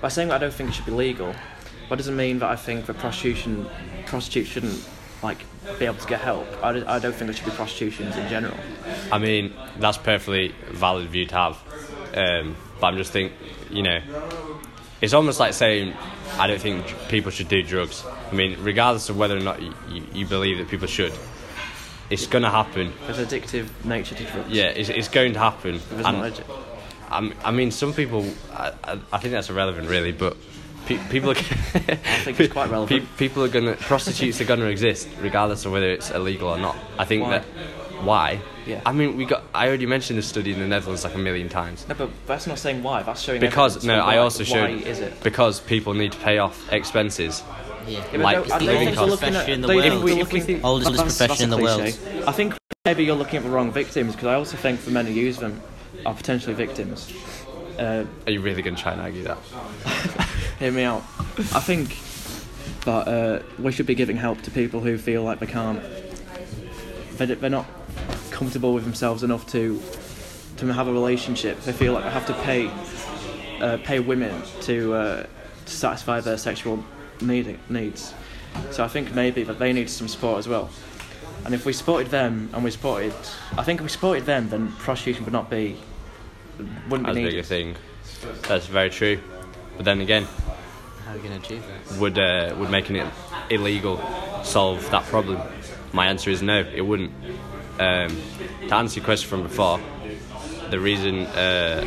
by 0.00 0.08
saying 0.08 0.28
that 0.28 0.34
I 0.36 0.38
don't 0.38 0.52
think 0.52 0.70
it 0.70 0.72
should 0.72 0.86
be 0.86 0.92
legal, 0.92 1.32
that 1.88 1.96
doesn't 1.96 2.16
mean 2.16 2.40
that 2.40 2.50
I 2.50 2.56
think 2.56 2.86
that 2.86 2.98
prostitution 2.98 3.68
prostitutes 4.06 4.48
shouldn't 4.50 4.84
like 5.22 5.44
be 5.78 5.84
able 5.84 5.98
to 5.98 6.06
get 6.08 6.20
help. 6.20 6.48
I, 6.62 6.72
don't- 6.72 6.86
I 6.88 6.98
don't 6.98 7.12
think 7.14 7.26
there 7.28 7.34
should 7.34 7.44
be 7.44 7.52
prostitutions 7.52 8.16
in 8.16 8.28
general. 8.28 8.56
I 9.12 9.18
mean, 9.18 9.54
that's 9.78 9.96
perfectly 9.98 10.54
valid 10.70 11.08
view 11.08 11.26
to 11.26 11.34
have, 11.36 11.58
um, 12.16 12.56
but 12.80 12.88
I'm 12.88 12.96
just 12.96 13.12
think, 13.12 13.32
you 13.70 13.84
know, 13.84 14.00
it's 15.02 15.12
almost 15.12 15.38
like 15.40 15.52
saying 15.52 15.94
I 16.38 16.46
don't 16.46 16.60
think 16.60 16.86
people 17.08 17.30
should 17.30 17.48
do 17.48 17.62
drugs. 17.62 18.04
I 18.30 18.34
mean, 18.34 18.56
regardless 18.62 19.10
of 19.10 19.18
whether 19.18 19.36
or 19.36 19.40
not 19.40 19.60
you, 19.60 19.74
you, 19.90 20.02
you 20.14 20.26
believe 20.26 20.56
that 20.58 20.68
people 20.68 20.86
should, 20.86 21.12
it's 22.08 22.26
going 22.26 22.42
to 22.44 22.50
happen. 22.50 22.92
There's 23.06 23.18
addictive 23.18 23.66
nature 23.84 24.14
to 24.14 24.24
drugs. 24.24 24.48
Yeah, 24.50 24.68
it's, 24.68 24.88
it's 24.88 25.08
going 25.08 25.34
to 25.34 25.38
happen. 25.40 25.80
And- 25.90 26.02
not 26.02 26.32
addi- 26.32 26.58
I'm- 27.10 27.34
I 27.44 27.50
mean, 27.50 27.70
some 27.70 27.92
people. 27.92 28.24
I, 28.54 28.72
I, 29.12 29.18
think 29.18 29.32
that's 29.32 29.50
irrelevant, 29.50 29.86
really. 29.88 30.12
But 30.12 30.34
pe- 30.86 30.96
people 31.10 31.30
are. 31.32 31.36
I 31.36 32.20
think 32.24 32.40
it's 32.40 32.52
quite 32.52 32.70
relevant. 32.76 33.06
people 33.18 33.44
are 33.44 33.48
gonna. 33.48 33.74
Prostitutes 33.74 34.40
are 34.40 34.46
gonna 34.46 34.64
exist, 34.66 35.08
regardless 35.20 35.66
of 35.66 35.72
whether 35.72 35.90
it's 35.90 36.10
illegal 36.10 36.48
or 36.48 36.56
not. 36.56 36.74
I 36.98 37.04
think 37.04 37.24
Why? 37.24 37.30
that. 37.30 37.44
Why? 38.02 38.40
Yeah. 38.66 38.80
I 38.86 38.92
mean, 38.92 39.16
we 39.16 39.24
got. 39.24 39.42
I 39.54 39.66
already 39.68 39.86
mentioned 39.86 40.18
the 40.18 40.22
study 40.22 40.52
in 40.52 40.58
the 40.60 40.66
Netherlands 40.68 41.04
like 41.04 41.14
a 41.14 41.18
million 41.18 41.48
times. 41.48 41.86
No, 41.88 41.94
but 41.94 42.10
that's 42.26 42.46
not 42.46 42.58
saying 42.58 42.82
why. 42.82 43.02
That's 43.02 43.20
showing 43.20 43.40
Because 43.40 43.84
no, 43.84 43.94
of 43.98 44.04
I 44.04 44.06
why- 44.14 44.16
also 44.18 44.44
why 44.44 44.48
showed 44.50 44.82
is 44.82 45.00
it? 45.00 45.20
because 45.22 45.60
people 45.60 45.94
need 45.94 46.12
to 46.12 46.18
pay 46.18 46.38
off 46.38 46.70
expenses. 46.72 47.42
Yeah. 47.88 48.04
Yeah, 48.12 48.18
like, 48.22 48.36
I 48.36 48.40
it's 48.42 48.52
the 48.52 48.58
think 48.66 48.98
oldest 48.98 49.20
profession 49.22 49.52
in 49.54 49.60
the 49.62 49.66
don't 49.66 49.76
you 49.76 49.82
think 49.82 49.94
world. 49.94 50.04
we're 50.04 50.20
If 50.22 50.32
we 50.32 50.40
think- 50.40 50.64
Oldest 50.64 50.92
that's- 50.92 51.18
profession 51.18 51.44
in 51.44 51.50
the 51.50 51.58
world. 51.58 51.80
I 52.28 52.32
think 52.32 52.54
maybe 52.84 53.04
you're 53.04 53.16
looking 53.16 53.38
at 53.38 53.42
the 53.42 53.50
wrong 53.50 53.72
victims 53.72 54.12
because 54.14 54.28
I 54.28 54.34
also 54.34 54.56
think 54.56 54.84
the 54.84 54.92
men 54.92 55.06
who 55.06 55.12
use 55.12 55.38
them 55.38 55.60
are 56.06 56.14
potentially 56.14 56.54
victims. 56.54 57.12
Uh, 57.78 58.04
Are 58.26 58.30
you 58.30 58.40
really 58.40 58.62
gonna 58.62 58.76
try 58.76 58.92
and 58.92 59.00
argue 59.00 59.24
that? 59.24 59.38
hear 60.60 60.70
me 60.70 60.84
out. 60.84 61.02
I 61.52 61.58
think 61.60 61.96
that 62.84 63.08
uh, 63.08 63.42
we 63.58 63.72
should 63.72 63.86
be 63.86 63.94
giving 63.96 64.16
help 64.16 64.42
to 64.42 64.50
people 64.52 64.78
who 64.80 64.96
feel 64.98 65.24
like 65.24 65.40
they 65.40 65.46
can't. 65.46 65.82
They, 67.18 67.26
they're 67.26 67.50
not 67.50 67.66
comfortable 68.42 68.74
with 68.74 68.82
themselves 68.82 69.22
enough 69.22 69.46
to 69.46 69.80
to 70.56 70.66
have 70.72 70.88
a 70.88 70.92
relationship. 70.92 71.60
They 71.60 71.72
feel 71.72 71.92
like 71.92 72.02
they 72.02 72.10
have 72.10 72.26
to 72.26 72.34
pay 72.42 72.70
uh, 73.60 73.78
pay 73.84 74.00
women 74.00 74.34
to 74.62 74.94
uh, 74.94 75.26
to 75.66 75.72
satisfy 75.72 76.18
their 76.20 76.36
sexual 76.36 76.84
need, 77.20 77.56
needs. 77.68 78.12
So 78.72 78.82
I 78.84 78.88
think 78.88 79.14
maybe 79.14 79.44
that 79.44 79.58
they 79.60 79.72
need 79.72 79.88
some 79.88 80.08
support 80.08 80.38
as 80.40 80.48
well. 80.48 80.70
And 81.44 81.54
if 81.54 81.64
we 81.64 81.72
supported 81.72 82.10
them 82.10 82.50
and 82.52 82.64
we 82.64 82.70
supported, 82.72 83.14
I 83.56 83.62
think 83.62 83.78
if 83.80 83.84
we 83.84 83.88
supported 83.90 84.26
them, 84.26 84.48
then 84.48 84.72
prostitution 84.86 85.24
would 85.24 85.32
not 85.32 85.48
be 85.48 85.76
wouldn't 86.88 87.08
As 87.08 87.14
be 87.14 87.22
big 87.22 87.32
a 87.34 87.36
needed. 87.36 87.46
thing. 87.46 87.76
That's 88.48 88.66
very 88.66 88.90
true. 88.90 89.18
But 89.76 89.84
then 89.84 90.00
again, 90.00 90.24
How 91.04 91.12
are 91.12 91.16
you 91.16 91.22
going 91.22 91.40
to 91.40 91.46
achieve 91.46 91.62
that? 91.88 91.98
would 92.00 92.18
uh, 92.18 92.56
would 92.58 92.70
making 92.70 92.96
it 92.96 93.06
illegal 93.50 93.96
solve 94.42 94.90
that 94.90 95.04
problem? 95.04 95.40
My 95.92 96.06
answer 96.08 96.30
is 96.30 96.42
no, 96.42 96.58
it 96.74 96.84
wouldn't. 96.90 97.12
Um, 97.78 98.16
to 98.68 98.74
answer 98.74 99.00
your 99.00 99.04
question 99.04 99.28
from 99.28 99.42
before, 99.42 99.80
the 100.70 100.78
reason 100.78 101.26
uh, 101.26 101.86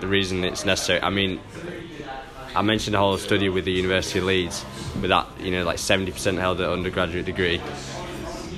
the 0.00 0.06
reason 0.06 0.44
it's 0.44 0.64
necessary. 0.64 1.02
I 1.02 1.10
mean, 1.10 1.40
I 2.54 2.62
mentioned 2.62 2.94
the 2.94 2.98
whole 2.98 3.18
study 3.18 3.48
with 3.48 3.64
the 3.64 3.72
University 3.72 4.18
of 4.18 4.24
Leeds, 4.26 4.64
with 5.00 5.10
that 5.10 5.26
you 5.40 5.50
know 5.50 5.64
like 5.64 5.78
seventy 5.78 6.12
percent 6.12 6.38
held 6.38 6.60
an 6.60 6.70
undergraduate 6.70 7.26
degree. 7.26 7.60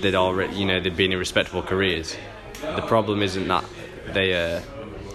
They'd 0.00 0.14
already 0.14 0.56
you 0.56 0.66
know 0.66 0.80
they'd 0.80 0.96
been 0.96 1.12
in 1.12 1.18
respectable 1.18 1.62
careers. 1.62 2.16
The 2.62 2.82
problem 2.82 3.22
isn't 3.22 3.48
that 3.48 3.64
they 4.12 4.34
uh, 4.34 4.60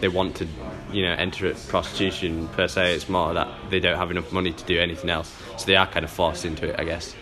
they 0.01 0.07
want 0.07 0.35
to 0.37 0.47
you 0.91 1.03
know 1.03 1.13
enter 1.13 1.53
prostitution 1.67 2.47
per 2.49 2.67
se. 2.67 2.95
It's 2.95 3.09
more 3.09 3.33
that 3.33 3.47
they 3.69 3.79
don't 3.79 3.97
have 3.97 4.11
enough 4.11 4.31
money 4.31 4.53
to 4.53 4.65
do 4.65 4.79
anything 4.79 5.09
else, 5.09 5.33
so 5.57 5.65
they 5.65 5.75
are 5.75 5.87
kind 5.87 6.05
of 6.05 6.11
forced 6.11 6.45
into 6.45 6.69
it, 6.69 6.79
I 6.79 6.83
guess. 6.83 7.15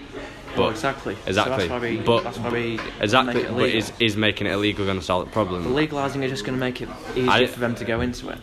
But 0.55 0.59
Well, 0.61 0.69
exactly. 0.69 1.15
So 1.15 1.21
exactly. 1.27 1.57
that's 1.57 1.69
why 1.69 1.79
we, 1.79 1.97
but 1.97 2.23
that's 2.23 2.37
why 2.37 2.49
we 2.49 2.79
exactly. 3.01 3.43
But 3.43 3.69
is 3.69 3.91
is 3.99 4.15
making 4.15 4.47
it 4.47 4.51
illegal 4.53 4.85
going 4.85 4.99
to 4.99 5.03
solve 5.05 5.25
the 5.25 5.31
problem? 5.31 5.65
legalising 5.73 6.23
is 6.23 6.29
just 6.31 6.45
going 6.45 6.57
to 6.57 6.59
make 6.59 6.81
it 6.81 6.89
easier 7.15 7.31
I- 7.31 7.47
for 7.47 7.59
them 7.59 7.75
to 7.75 7.85
go 7.85 8.01
into 8.01 8.29
it. 8.29 8.37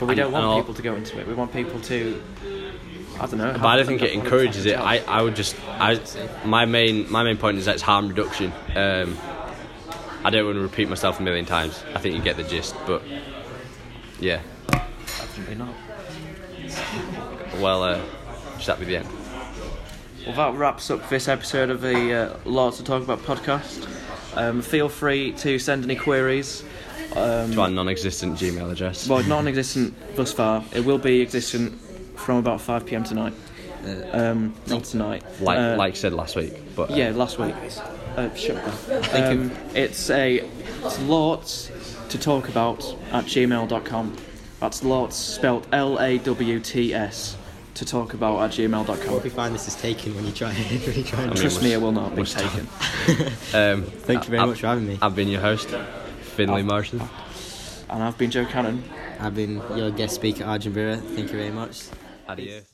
But 0.00 0.06
we 0.06 0.14
don't 0.14 0.32
want 0.32 0.44
all- 0.44 0.56
people 0.60 0.74
to 0.74 0.82
go 0.82 0.94
into 0.94 1.20
it. 1.20 1.26
We 1.26 1.34
want 1.34 1.52
people 1.52 1.80
to. 1.80 2.22
I 3.20 3.26
don't 3.26 3.38
know. 3.38 3.52
but 3.52 3.66
I 3.66 3.76
don't 3.76 3.86
think 3.86 4.02
it 4.02 4.12
encourages 4.12 4.66
it. 4.66 4.76
I, 4.76 4.98
I 5.06 5.22
would 5.22 5.36
just 5.36 5.54
I 5.68 6.00
my 6.44 6.64
main 6.64 7.10
my 7.12 7.22
main 7.22 7.36
point 7.36 7.58
is 7.58 7.66
that 7.66 7.74
it's 7.74 7.82
harm 7.82 8.08
reduction. 8.08 8.52
Um, 8.74 9.16
I 10.24 10.30
don't 10.30 10.46
want 10.46 10.56
to 10.56 10.62
repeat 10.62 10.88
myself 10.88 11.20
a 11.20 11.22
million 11.22 11.44
times. 11.44 11.84
I 11.94 12.00
think 12.00 12.16
you 12.16 12.22
get 12.22 12.36
the 12.36 12.42
gist, 12.44 12.74
but 12.86 13.02
yeah. 14.18 14.40
Definitely 14.68 15.56
not. 15.56 15.74
Well, 17.60 17.82
uh, 17.84 18.00
just 18.56 18.66
that 18.66 18.78
be 18.80 18.86
the 18.86 18.96
end. 18.96 19.08
Well, 20.26 20.36
that 20.36 20.54
wraps 20.54 20.90
up 20.90 21.08
this 21.10 21.28
episode 21.28 21.68
of 21.70 21.80
the 21.82 22.12
uh, 22.12 22.36
Lots 22.44 22.78
to 22.78 22.84
Talk 22.84 23.02
About 23.02 23.18
podcast. 23.20 23.86
Um, 24.36 24.62
feel 24.62 24.88
free 24.88 25.32
to 25.32 25.58
send 25.58 25.84
any 25.84 25.96
queries. 25.96 26.64
Um, 27.14 27.52
To 27.52 27.60
our 27.60 27.70
non-existent 27.70 28.38
Gmail 28.38 28.70
address. 28.72 29.06
well, 29.06 29.22
non-existent 29.24 29.94
thus 30.16 30.32
far. 30.32 30.64
It 30.72 30.84
will 30.84 30.98
be 30.98 31.20
existent 31.20 31.78
from 32.16 32.38
about 32.38 32.60
5 32.60 32.86
p.m. 32.86 33.04
tonight. 33.04 33.34
Um, 34.12 34.54
not 34.66 34.84
tonight. 34.84 35.22
like 35.42 35.58
Uh, 35.58 35.76
like 35.76 35.92
I 35.92 35.96
said 35.96 36.14
last 36.14 36.36
week, 36.36 36.54
but 36.74 36.90
uh, 36.90 36.94
Yeah, 36.94 37.10
last 37.10 37.38
week. 37.38 37.54
Uh, 38.16 38.32
shut 38.34 38.56
up. 38.56 38.72
Think 38.74 39.26
Um, 39.26 39.52
it's 39.74 40.08
a 40.08 40.38
it's 40.82 40.98
lots 41.00 41.70
to 42.08 42.18
talk 42.18 42.48
about 42.48 42.82
at 43.12 43.26
gmail.com. 43.26 44.16
That's 44.60 44.82
lots 44.82 45.16
spelled 45.16 45.66
L 45.70 45.98
A 46.00 46.16
W 46.16 46.60
T 46.60 46.94
S 46.94 47.36
to 47.74 47.84
talk 47.84 48.14
about 48.14 48.34
at 48.34 48.38
What 48.38 48.58
if 48.58 48.70
gmail.com. 48.70 49.24
you 49.24 49.30
find 49.30 49.54
this 49.54 49.66
is 49.68 49.74
taken 49.76 50.14
when 50.14 50.24
you 50.26 50.32
try, 50.32 50.52
when 50.54 50.94
you 50.96 51.02
try 51.04 51.20
and 51.22 51.30
I 51.30 51.34
mean, 51.34 51.40
Trust 51.42 51.62
me, 51.62 51.72
it 51.72 51.80
will 51.80 51.92
not 51.92 52.14
be 52.14 52.24
taken. 52.24 52.60
um, 53.54 53.82
Thank 53.84 54.24
you 54.24 54.30
very 54.30 54.38
I've- 54.40 54.50
much 54.50 54.60
for 54.60 54.66
having 54.68 54.86
me. 54.86 54.98
I've 55.02 55.14
been 55.16 55.28
your 55.28 55.40
host, 55.40 55.68
Finley 56.20 56.60
I've- 56.60 56.68
Morrison. 56.68 57.02
And 57.90 58.02
I've 58.02 58.16
been 58.18 58.30
Joe 58.30 58.46
Cannon. 58.46 58.82
I've 59.20 59.34
been 59.36 59.62
your 59.76 59.90
guest 59.90 60.14
speaker, 60.16 60.44
Arjun 60.44 60.72
Bira. 60.72 61.00
Thank 61.00 61.30
you 61.30 61.38
very 61.38 61.50
much. 61.50 61.84
Adios. 62.28 62.64